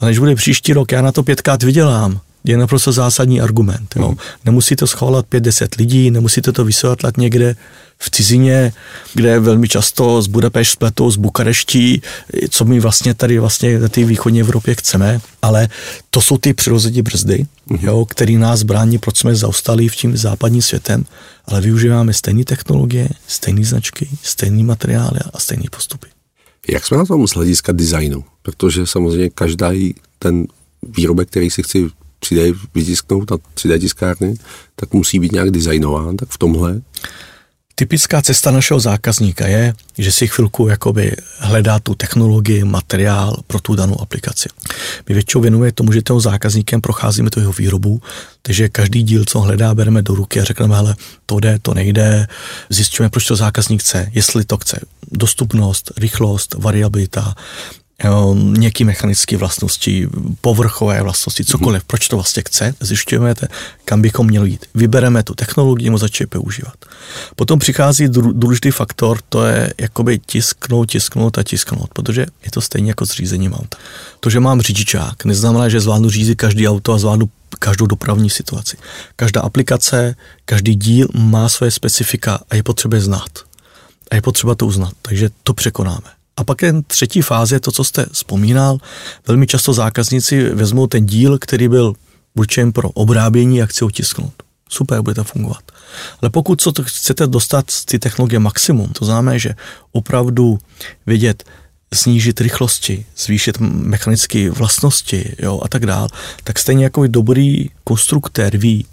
a 0.00 0.04
než 0.04 0.18
bude 0.18 0.34
příští 0.34 0.72
rok, 0.72 0.92
já 0.92 1.02
na 1.02 1.12
to 1.12 1.22
pětkrát 1.22 1.62
vydělám, 1.62 2.20
je 2.44 2.56
naprosto 2.56 2.92
zásadní 2.92 3.40
argument. 3.40 3.94
Jo. 3.96 4.08
Mm. 4.08 4.16
Nemusíte 4.44 4.86
schválat 4.86 5.26
5-10 5.26 5.68
lidí, 5.78 6.10
nemusíte 6.10 6.52
to 6.52 6.64
vysvětlat 6.64 7.16
někde 7.16 7.56
v 7.98 8.10
cizině, 8.10 8.72
kde 9.14 9.40
velmi 9.40 9.68
často 9.68 10.22
z 10.22 10.26
Budapešť 10.26 10.72
spletou 10.72 11.10
z 11.10 11.16
Bukareští, 11.16 12.02
co 12.50 12.64
my 12.64 12.80
vlastně 12.80 13.14
tady 13.14 13.38
vlastně 13.38 13.78
na 13.78 13.88
té 13.88 14.04
východní 14.04 14.40
Evropě 14.40 14.74
chceme, 14.74 15.20
ale 15.42 15.68
to 16.10 16.20
jsou 16.20 16.38
ty 16.38 16.54
přirozené 16.54 17.02
brzdy, 17.02 17.46
mm. 17.66 17.78
jo, 17.80 18.04
který 18.04 18.36
nás 18.36 18.62
brání, 18.62 18.98
proč 18.98 19.18
jsme 19.18 19.34
zaostali 19.34 19.88
v 19.88 19.96
tím 19.96 20.16
západním 20.16 20.62
světem, 20.62 21.04
ale 21.46 21.60
využíváme 21.60 22.12
stejné 22.12 22.44
technologie, 22.44 23.08
stejné 23.26 23.64
značky, 23.64 24.08
stejné 24.22 24.64
materiály 24.64 25.18
a 25.32 25.40
stejné 25.40 25.64
postupy. 25.70 26.06
Jak 26.68 26.86
jsme 26.86 26.96
na 26.96 27.04
tom 27.04 27.28
z 27.28 27.32
hlediska 27.32 27.72
designu? 27.72 28.24
Protože 28.42 28.86
samozřejmě 28.86 29.30
každá 29.30 29.70
ten 30.18 30.46
výrobek, 30.82 31.28
který 31.28 31.50
si 31.50 31.62
chci 31.62 31.88
3D 32.24 32.54
vytisknout 32.74 33.30
na 33.30 33.36
3D 33.36 33.80
tiskárny, 33.80 34.34
tak 34.76 34.92
musí 34.92 35.18
být 35.18 35.32
nějak 35.32 35.50
designován, 35.50 36.16
tak 36.16 36.28
v 36.28 36.38
tomhle. 36.38 36.80
Typická 37.76 38.22
cesta 38.22 38.50
našeho 38.50 38.80
zákazníka 38.80 39.46
je, 39.46 39.74
že 39.98 40.12
si 40.12 40.28
chvilku 40.28 40.68
jakoby 40.68 41.16
hledá 41.38 41.78
tu 41.78 41.94
technologii, 41.94 42.64
materiál 42.64 43.36
pro 43.46 43.60
tu 43.60 43.74
danou 43.74 44.00
aplikaci. 44.00 44.48
My 45.08 45.14
většinou 45.14 45.42
věnujeme 45.42 45.72
tomu, 45.72 45.92
že 45.92 46.02
toho 46.02 46.20
zákazníkem 46.20 46.80
procházíme 46.80 47.30
tu 47.30 47.40
jeho 47.40 47.52
výrobu, 47.52 48.02
takže 48.42 48.68
každý 48.68 49.02
díl, 49.02 49.24
co 49.24 49.40
hledá, 49.40 49.74
bereme 49.74 50.02
do 50.02 50.14
ruky 50.14 50.40
a 50.40 50.44
řekneme, 50.44 50.76
hele, 50.76 50.96
to 51.26 51.40
jde, 51.40 51.58
to 51.62 51.74
nejde, 51.74 52.28
zjistíme, 52.70 53.10
proč 53.10 53.26
to 53.26 53.36
zákazník 53.36 53.80
chce, 53.80 54.10
jestli 54.12 54.44
to 54.44 54.56
chce 54.56 54.80
dostupnost, 55.12 55.92
rychlost, 55.96 56.54
variabilita, 56.54 57.34
nějaký 58.34 58.84
mechanické 58.84 59.36
vlastnosti, 59.36 60.08
povrchové 60.40 61.02
vlastnosti, 61.02 61.44
cokoliv, 61.44 61.82
mm-hmm. 61.82 61.86
proč 61.86 62.08
to 62.08 62.16
vlastně 62.16 62.42
chce, 62.46 62.74
zjišťujeme, 62.80 63.34
kam 63.84 64.02
bychom 64.02 64.26
měli 64.26 64.50
jít. 64.50 64.66
Vybereme 64.74 65.22
tu 65.22 65.34
technologii, 65.34 65.90
mu 65.90 65.98
začít 65.98 66.26
používat. 66.26 66.74
Potom 67.36 67.58
přichází 67.58 68.08
důležitý 68.08 68.70
faktor, 68.70 69.18
to 69.28 69.44
je 69.44 69.74
jakoby 69.78 70.18
tisknout, 70.18 70.90
tisknout 70.90 71.38
a 71.38 71.42
tisknout, 71.42 71.90
protože 71.92 72.26
je 72.44 72.50
to 72.50 72.60
stejně 72.60 72.90
jako 72.90 73.06
s 73.06 73.12
řízením 73.12 73.52
auta. 73.52 73.78
To, 74.20 74.30
že 74.30 74.40
mám 74.40 74.60
řidičák, 74.60 75.24
neznamená, 75.24 75.68
že 75.68 75.80
zvládnu 75.80 76.10
řídit 76.10 76.34
každý 76.34 76.68
auto 76.68 76.92
a 76.92 76.98
zvládnu 76.98 77.30
každou 77.58 77.86
dopravní 77.86 78.30
situaci. 78.30 78.76
Každá 79.16 79.40
aplikace, 79.40 80.16
každý 80.44 80.74
díl 80.74 81.08
má 81.14 81.48
své 81.48 81.70
specifika 81.70 82.40
a 82.50 82.56
je 82.56 82.62
potřeba 82.62 83.00
znát. 83.00 83.30
A 84.10 84.14
je 84.14 84.22
potřeba 84.22 84.54
to 84.54 84.66
uznat, 84.66 84.92
takže 85.02 85.30
to 85.42 85.54
překonáme. 85.54 86.13
A 86.36 86.44
pak 86.44 86.62
je 86.62 86.74
třetí 86.86 87.22
fáze, 87.22 87.60
to, 87.60 87.72
co 87.72 87.84
jste 87.84 88.06
vzpomínal. 88.12 88.78
Velmi 89.26 89.46
často 89.46 89.72
zákazníci 89.72 90.42
vezmou 90.50 90.86
ten 90.86 91.06
díl, 91.06 91.38
který 91.38 91.68
byl 91.68 91.94
určen 92.34 92.72
pro 92.72 92.90
obrábění 92.90 93.62
a 93.62 93.66
chci 93.66 93.84
ho 93.84 93.90
tisknout. 93.90 94.32
Super, 94.68 95.02
bude 95.02 95.14
to 95.14 95.24
fungovat. 95.24 95.62
Ale 96.22 96.30
pokud 96.30 96.60
co 96.60 96.72
chcete 96.82 97.26
dostat 97.26 97.70
z 97.70 97.84
té 97.84 97.98
technologie 97.98 98.38
maximum, 98.38 98.88
to 98.88 99.04
znamená, 99.04 99.38
že 99.38 99.54
opravdu 99.92 100.58
vědět, 101.06 101.44
snížit 101.94 102.40
rychlosti, 102.40 103.06
zvýšit 103.16 103.60
mechanické 103.60 104.50
vlastnosti 104.50 105.36
jo, 105.38 105.60
a 105.64 105.68
tak 105.68 105.86
dál, 105.86 106.08
tak 106.44 106.58
stejně 106.58 106.84
jako 106.84 107.06
dobrý 107.06 107.70
konstruktér 107.84 108.56
ví, 108.56 108.86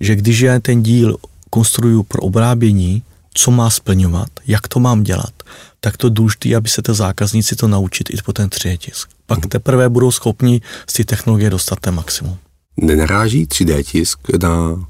že 0.00 0.16
když 0.16 0.40
já 0.40 0.60
ten 0.60 0.82
díl 0.82 1.16
konstruju 1.50 2.02
pro 2.02 2.22
obrábění, 2.22 3.02
co 3.34 3.50
má 3.50 3.70
splňovat, 3.70 4.28
jak 4.46 4.68
to 4.68 4.80
mám 4.80 5.02
dělat, 5.02 5.32
tak 5.80 5.96
to 5.96 6.08
důležité, 6.08 6.56
aby 6.56 6.68
se 6.68 6.82
to 6.82 6.94
zákazníci 6.94 7.56
to 7.56 7.68
naučit 7.68 8.10
i 8.10 8.16
po 8.24 8.32
ten 8.32 8.48
tisk. 8.78 9.10
Pak 9.26 9.38
mhm. 9.38 9.48
teprve 9.48 9.88
budou 9.88 10.10
schopni 10.10 10.60
z 10.90 10.92
té 10.92 11.04
technologie 11.04 11.50
dostat 11.50 11.80
ten 11.80 11.94
maximum. 11.94 12.38
Nenaráží 12.76 13.46
3D 13.46 13.82
tisk 13.82 14.18
na 14.42 14.86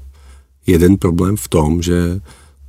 jeden 0.67 0.97
problém 0.97 1.37
v 1.37 1.47
tom, 1.47 1.81
že 1.81 2.19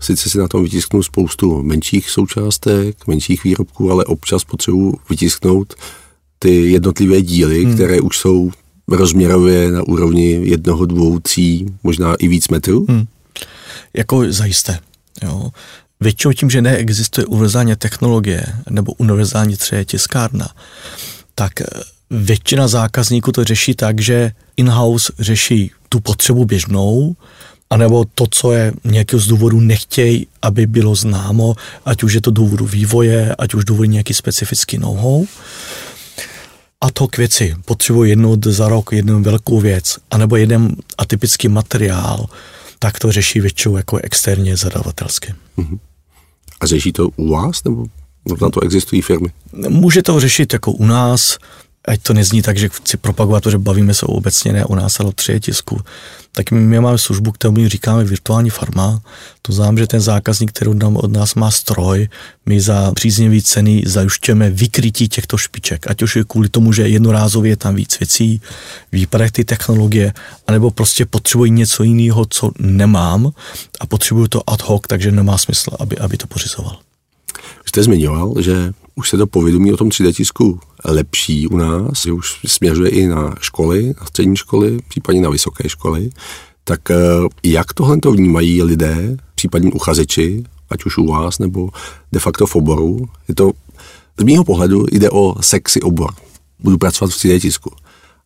sice 0.01 0.31
si 0.31 0.39
na 0.39 0.49
tom 0.49 0.63
vytisknu 0.63 1.03
spoustu 1.03 1.63
menších 1.63 2.11
součástek, 2.11 3.07
menších 3.07 3.45
výrobků, 3.45 3.91
ale 3.91 4.05
občas 4.05 4.45
potřebuji 4.45 4.99
vytisknout 5.11 5.75
ty 6.39 6.71
jednotlivé 6.71 7.23
díly, 7.23 7.65
hmm. 7.65 7.75
které 7.75 8.01
už 8.01 8.19
jsou 8.19 8.51
rozměrově 8.89 9.71
na 9.71 9.83
úrovni 9.83 10.31
jednoho, 10.31 10.87
dvou, 10.87 11.19
tří, 11.19 11.67
možná 11.83 12.15
i 12.15 12.29
víc 12.29 12.49
metrů? 12.49 12.87
Hmm. 12.89 13.07
Jako 13.95 14.33
zajisté. 14.33 14.79
Jo. 15.23 15.51
Většinou 16.01 16.33
tím, 16.33 16.51
že 16.51 16.63
neexistuje 16.63 17.27
univerzální 17.27 17.77
technologie 17.77 18.47
nebo 18.71 18.93
univerzální 18.93 19.57
třeba 19.57 19.85
tiskárna, 19.85 20.49
tak 21.35 21.61
eh, 21.61 21.67
většina 22.11 22.69
zákazníků 22.69 23.33
to 23.33 23.45
řeší 23.45 23.75
tak, 23.75 24.01
že 24.01 24.33
in-house 24.57 25.13
řeší 25.19 25.71
tu 25.89 26.01
potřebu 26.01 26.45
běžnou, 26.45 27.17
anebo 27.71 28.05
to, 28.15 28.25
co 28.31 28.53
je 28.53 28.73
nějakého 28.85 29.21
z 29.21 29.27
důvodu 29.27 29.61
nechtějí, 29.61 30.27
aby 30.43 30.67
bylo 30.67 30.95
známo, 30.95 31.55
ať 31.85 32.03
už 32.03 32.13
je 32.13 32.21
to 32.21 32.31
důvodu 32.31 32.67
vývoje, 32.67 33.35
ať 33.39 33.55
už 33.55 33.65
důvodu 33.65 33.89
nějaký 33.89 34.15
specifický 34.15 34.79
know-how. 34.79 35.25
A 36.81 36.91
to 36.91 37.09
k 37.09 37.17
věci. 37.17 37.55
Potřebuji 37.65 38.05
jednou 38.05 38.37
za 38.47 38.69
rok 38.69 38.93
jednu 38.93 39.23
velkou 39.23 39.61
věc, 39.61 39.97
anebo 40.11 40.37
jeden 40.37 40.77
atypický 40.99 41.49
materiál, 41.49 42.27
tak 42.83 42.99
to 42.99 43.13
řeší 43.13 43.41
většinou 43.41 43.77
jako 43.77 43.99
externě 44.03 44.57
zadavatelsky. 44.57 45.35
Mm-hmm. 45.59 45.79
A 46.61 46.67
řeší 46.67 46.93
to 46.93 47.09
u 47.09 47.29
vás, 47.29 47.65
nebo 47.65 47.87
na 48.43 48.51
to 48.51 48.61
existují 48.61 49.03
firmy? 49.03 49.29
Může 49.69 50.03
to 50.03 50.21
řešit 50.21 50.53
jako 50.53 50.73
u 50.73 50.85
nás, 50.85 51.39
ať 51.85 52.03
to 52.03 52.15
nezní 52.15 52.43
tak, 52.43 52.59
že 52.59 52.69
chci 52.69 52.97
propagovat, 52.97 53.43
protože 53.43 53.59
bavíme 53.59 53.95
se 53.95 54.07
obecně 54.07 54.53
ne 54.53 54.65
o 54.65 54.75
nás, 54.75 55.01
ale 55.01 55.09
o 55.09 55.13
tři 55.13 55.41
tisku, 55.41 55.81
tak 56.35 56.51
my 56.51 56.81
máme 56.81 56.99
službu, 56.99 57.33
kterou 57.33 57.53
my 57.53 57.69
říkáme 57.69 58.05
virtuální 58.05 58.51
farma. 58.51 59.03
To 59.43 59.53
znamená, 59.53 59.79
že 59.79 59.87
ten 59.87 60.01
zákazník, 60.01 60.53
který 60.53 60.71
od 60.95 61.13
nás 61.13 61.35
má 61.35 61.51
stroj, 61.51 62.09
my 62.47 62.61
za 62.61 62.93
příznivý 62.93 63.43
ceny 63.43 63.83
zajišťujeme 63.87 64.51
vykrytí 64.51 65.09
těchto 65.09 65.37
špiček, 65.37 65.91
ať 65.91 66.03
už 66.03 66.17
je 66.17 66.25
kvůli 66.25 66.49
tomu, 66.49 66.73
že 66.73 66.89
jednorázově 66.89 67.53
je 67.53 67.57
tam 67.57 67.75
víc 67.75 67.99
věcí, 67.99 68.41
výpadek 68.93 69.33
ty 69.33 69.45
technologie, 69.45 70.13
anebo 70.47 70.71
prostě 70.71 71.07
potřebují 71.07 71.51
něco 71.51 71.83
jiného, 71.83 72.27
co 72.31 72.51
nemám 72.59 73.33
a 73.81 73.87
potřebuju 73.87 74.29
to 74.29 74.51
ad 74.51 74.63
hoc, 74.63 74.83
takže 74.87 75.13
nemá 75.13 75.39
smysl, 75.39 75.71
aby, 75.79 75.99
aby 75.99 76.17
to 76.17 76.27
pořizoval. 76.27 76.79
Jste 77.67 77.83
zmiňoval, 77.83 78.35
že 78.41 78.73
už 78.95 79.09
se 79.09 79.17
to 79.17 79.27
povědomí 79.27 79.73
o 79.73 79.77
tom 79.77 79.89
3D 79.89 80.13
tisku 80.13 80.61
lepší 80.85 81.49
u 81.49 81.57
nás, 81.57 82.07
už 82.07 82.41
směřuje 82.47 82.91
i 82.91 83.07
na 83.07 83.35
školy, 83.41 83.95
na 84.01 84.07
střední 84.07 84.37
školy, 84.37 84.79
případně 84.89 85.21
na 85.21 85.31
vysoké 85.31 85.69
školy. 85.69 86.11
Tak 86.65 86.91
eh, 86.91 86.97
jak 87.45 87.73
tohle 87.73 87.99
to 87.99 88.13
vnímají 88.13 88.63
lidé, 88.63 89.17
případně 89.35 89.73
uchazeči, 89.73 90.45
ať 90.71 90.85
už 90.85 90.99
u 90.99 91.07
vás 91.07 91.39
nebo 91.39 91.71
de 92.13 92.21
facto 92.21 92.47
v 92.47 92.57
oboru? 92.57 93.09
Je 93.29 93.35
to, 93.35 93.53
z 94.19 94.25
mého 94.25 94.45
pohledu 94.45 94.87
jde 94.93 95.11
o 95.11 95.35
sexy 95.41 95.81
obor. 95.83 96.11
Budu 96.61 96.79
pracovat 96.79 97.11
v 97.11 97.17
3D 97.17 97.41
tisku. 97.41 97.71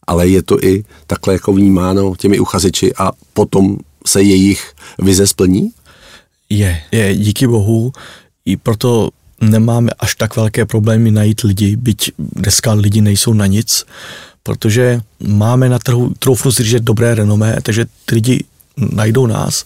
Ale 0.07 0.29
je 0.29 0.43
to 0.43 0.65
i 0.65 0.85
takhle 1.07 1.35
jako 1.35 1.53
vnímáno 1.53 2.17
těmi 2.17 2.39
uchazeči 2.39 2.95
a 2.95 3.13
potom 3.33 3.77
se 4.07 4.23
jejich 4.23 4.73
vize 4.99 5.27
splní? 5.27 5.71
Je, 6.51 6.83
je, 6.93 7.17
díky 7.17 7.47
bohu. 7.47 7.93
I 8.45 8.57
proto 8.57 9.11
nemáme 9.41 9.91
až 9.99 10.15
tak 10.15 10.37
velké 10.37 10.67
problémy 10.67 11.11
najít 11.11 11.41
lidi, 11.41 11.77
byť 11.77 12.11
dneska 12.19 12.73
lidi 12.73 13.01
nejsou 13.01 13.33
na 13.33 13.47
nic, 13.47 13.85
protože 14.43 15.01
máme 15.27 15.69
na 15.69 15.79
trhu, 15.79 16.13
troufnu 16.19 16.53
si 16.53 16.65
říct, 16.65 16.83
dobré 16.83 17.15
renomé, 17.15 17.57
takže 17.63 17.87
ty 18.05 18.15
lidi 18.15 18.45
najdou 18.77 19.27
nás 19.27 19.65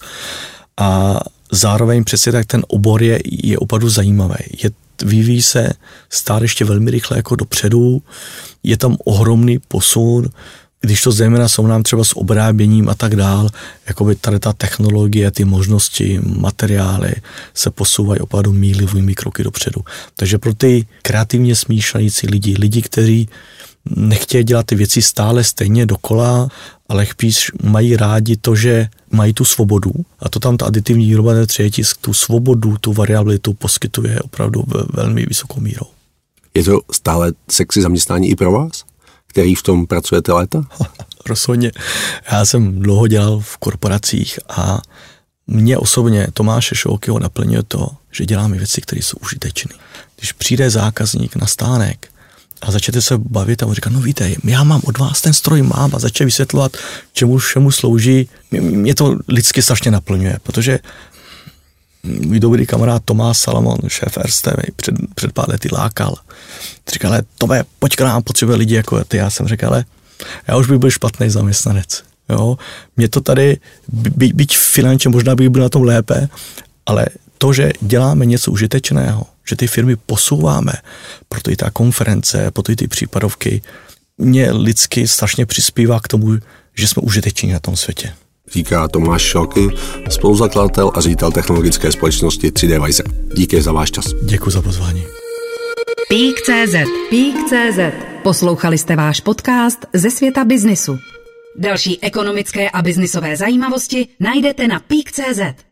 a 0.77 1.19
zároveň 1.51 2.03
přesně 2.03 2.31
tak 2.31 2.45
ten 2.45 2.63
obor 2.67 3.03
je, 3.03 3.19
je 3.25 3.57
opravdu 3.57 3.89
zajímavý. 3.89 4.35
Je, 4.63 4.71
vyvíjí 5.03 5.41
se 5.41 5.73
stále 6.09 6.43
ještě 6.43 6.65
velmi 6.65 6.91
rychle 6.91 7.17
jako 7.17 7.35
dopředu, 7.35 8.01
je 8.63 8.77
tam 8.77 8.97
ohromný 9.05 9.59
posun, 9.59 10.29
když 10.81 11.01
to 11.01 11.11
zejména 11.11 11.47
nám 11.67 11.83
třeba 11.83 12.03
s 12.03 12.17
obráběním 12.17 12.89
a 12.89 12.95
tak 12.95 13.15
dál, 13.15 13.49
jako 13.87 14.05
by 14.05 14.15
tady 14.15 14.39
ta 14.39 14.53
technologie, 14.53 15.31
ty 15.31 15.45
možnosti, 15.45 16.19
materiály 16.23 17.13
se 17.53 17.71
posouvají 17.71 18.19
opravdu 18.19 18.53
mílivými 18.53 19.15
kroky 19.15 19.43
dopředu. 19.43 19.81
Takže 20.15 20.37
pro 20.37 20.53
ty 20.53 20.85
kreativně 21.01 21.55
smýšlející 21.55 22.27
lidi, 22.27 22.55
lidi, 22.59 22.81
kteří 22.81 23.29
nechtějí 23.95 24.43
dělat 24.43 24.65
ty 24.65 24.75
věci 24.75 25.01
stále 25.01 25.43
stejně 25.43 25.85
dokola, 25.85 26.49
ale 26.89 27.05
spíš 27.05 27.51
mají 27.63 27.95
rádi 27.95 28.37
to, 28.37 28.55
že 28.55 28.87
mají 29.11 29.33
tu 29.33 29.45
svobodu 29.45 29.91
a 30.19 30.29
to 30.29 30.39
tam 30.39 30.57
ta 30.57 30.65
aditivní 30.65 31.05
výroba 31.05 31.33
ten 31.33 31.47
třetí 31.47 31.81
tu 32.01 32.13
svobodu, 32.13 32.77
tu 32.77 32.93
variabilitu 32.93 33.53
poskytuje 33.53 34.19
opravdu 34.19 34.63
velmi 34.93 35.25
vysokou 35.25 35.59
mírou. 35.59 35.87
Je 36.53 36.63
to 36.63 36.79
stále 36.91 37.31
sexy 37.51 37.81
zaměstnání 37.81 38.29
i 38.29 38.35
pro 38.35 38.51
vás? 38.51 38.90
Který 39.31 39.55
v 39.55 39.63
tom 39.63 39.87
pracujete 39.87 40.33
léta? 40.33 40.63
Rozhodně. 41.25 41.71
Já 42.31 42.45
jsem 42.45 42.79
dlouho 42.79 43.07
dělal 43.07 43.39
v 43.39 43.57
korporacích 43.57 44.39
a 44.49 44.81
mě 45.47 45.77
osobně 45.77 46.27
Tomáše 46.33 46.75
Šoukyho 46.75 47.19
naplňuje 47.19 47.63
to, 47.63 47.89
že 48.11 48.25
děláme 48.25 48.57
věci, 48.57 48.81
které 48.81 49.01
jsou 49.01 49.17
užitečné. 49.21 49.75
Když 50.17 50.31
přijde 50.31 50.69
zákazník 50.69 51.35
na 51.35 51.47
stánek 51.47 52.11
a 52.61 52.71
začnete 52.71 53.01
se 53.01 53.17
bavit 53.17 53.63
a 53.63 53.65
on 53.65 53.73
říká, 53.73 53.89
no 53.89 54.01
víte, 54.01 54.31
já 54.43 54.63
mám 54.63 54.81
od 54.83 54.97
vás 54.97 55.21
ten 55.21 55.33
stroj 55.33 55.61
mám 55.61 55.95
a 55.95 55.99
začne 55.99 56.25
vysvětlovat, 56.25 56.77
čemu 57.13 57.37
všemu 57.37 57.71
slouží. 57.71 58.29
Mě 58.51 58.95
to 58.95 59.17
lidsky 59.27 59.61
strašně 59.61 59.91
naplňuje, 59.91 60.39
protože 60.43 60.79
můj 62.03 62.39
dobrý 62.39 62.65
kamarád 62.65 63.03
Tomás 63.05 63.39
Salamon, 63.39 63.77
šéf 63.87 64.17
RST, 64.17 64.47
před, 64.75 64.95
před 65.15 65.33
pár 65.33 65.49
lety 65.49 65.69
lákal. 65.71 66.15
Říkal, 66.93 67.11
ale 67.11 67.23
Tome, 67.37 67.63
pojď 67.79 67.95
k 67.95 68.01
nám, 68.01 68.23
potřebuje 68.23 68.57
lidi 68.57 68.75
jako 68.75 69.03
ty. 69.03 69.17
Já 69.17 69.29
jsem 69.29 69.47
řekl, 69.47 69.67
ale 69.67 69.85
já 70.47 70.57
už 70.57 70.67
bych 70.67 70.79
byl 70.79 70.91
špatný 70.91 71.29
zaměstnanec. 71.29 72.03
Jo? 72.29 72.57
Mě 72.97 73.09
to 73.09 73.21
tady, 73.21 73.57
by, 73.87 74.27
byť 74.33 74.57
finančně 74.57 75.09
možná 75.09 75.35
bych 75.35 75.49
byl 75.49 75.61
na 75.61 75.69
tom 75.69 75.83
lépe, 75.83 76.29
ale 76.85 77.05
to, 77.37 77.53
že 77.53 77.71
děláme 77.81 78.25
něco 78.25 78.51
užitečného, 78.51 79.25
že 79.49 79.55
ty 79.55 79.67
firmy 79.67 79.95
posouváme, 79.95 80.73
proto 81.29 81.51
i 81.51 81.55
ta 81.55 81.71
konference, 81.71 82.51
proto 82.51 82.71
i 82.71 82.75
ty 82.75 82.87
případovky, 82.87 83.61
mě 84.17 84.51
lidsky 84.51 85.07
strašně 85.07 85.45
přispívá 85.45 85.99
k 85.99 86.07
tomu, 86.07 86.37
že 86.75 86.87
jsme 86.87 87.01
užiteční 87.01 87.51
na 87.51 87.59
tom 87.59 87.77
světě. 87.77 88.13
Říká 88.53 88.87
Tomáš 88.87 89.21
Šalky, 89.21 89.69
spoluzakladatel 90.09 90.91
a 90.95 91.01
ředitel 91.01 91.31
technologické 91.31 91.91
společnosti 91.91 92.49
3D 92.49 92.85
Wiser. 92.85 93.05
Díky 93.33 93.61
za 93.61 93.71
váš 93.71 93.91
čas. 93.91 94.05
Děkuji 94.23 94.49
za 94.49 94.61
pozvání. 94.61 95.03
Pík.cz 96.09 96.75
Pík.cz 97.09 97.79
Poslouchali 98.23 98.77
jste 98.77 98.95
váš 98.95 99.19
podcast 99.19 99.85
ze 99.93 100.11
světa 100.11 100.45
biznisu. 100.45 100.97
Další 101.55 102.03
ekonomické 102.03 102.69
a 102.69 102.81
biznisové 102.81 103.35
zajímavosti 103.35 104.07
najdete 104.19 104.67
na 104.67 104.79
Pík.cz. 104.79 105.63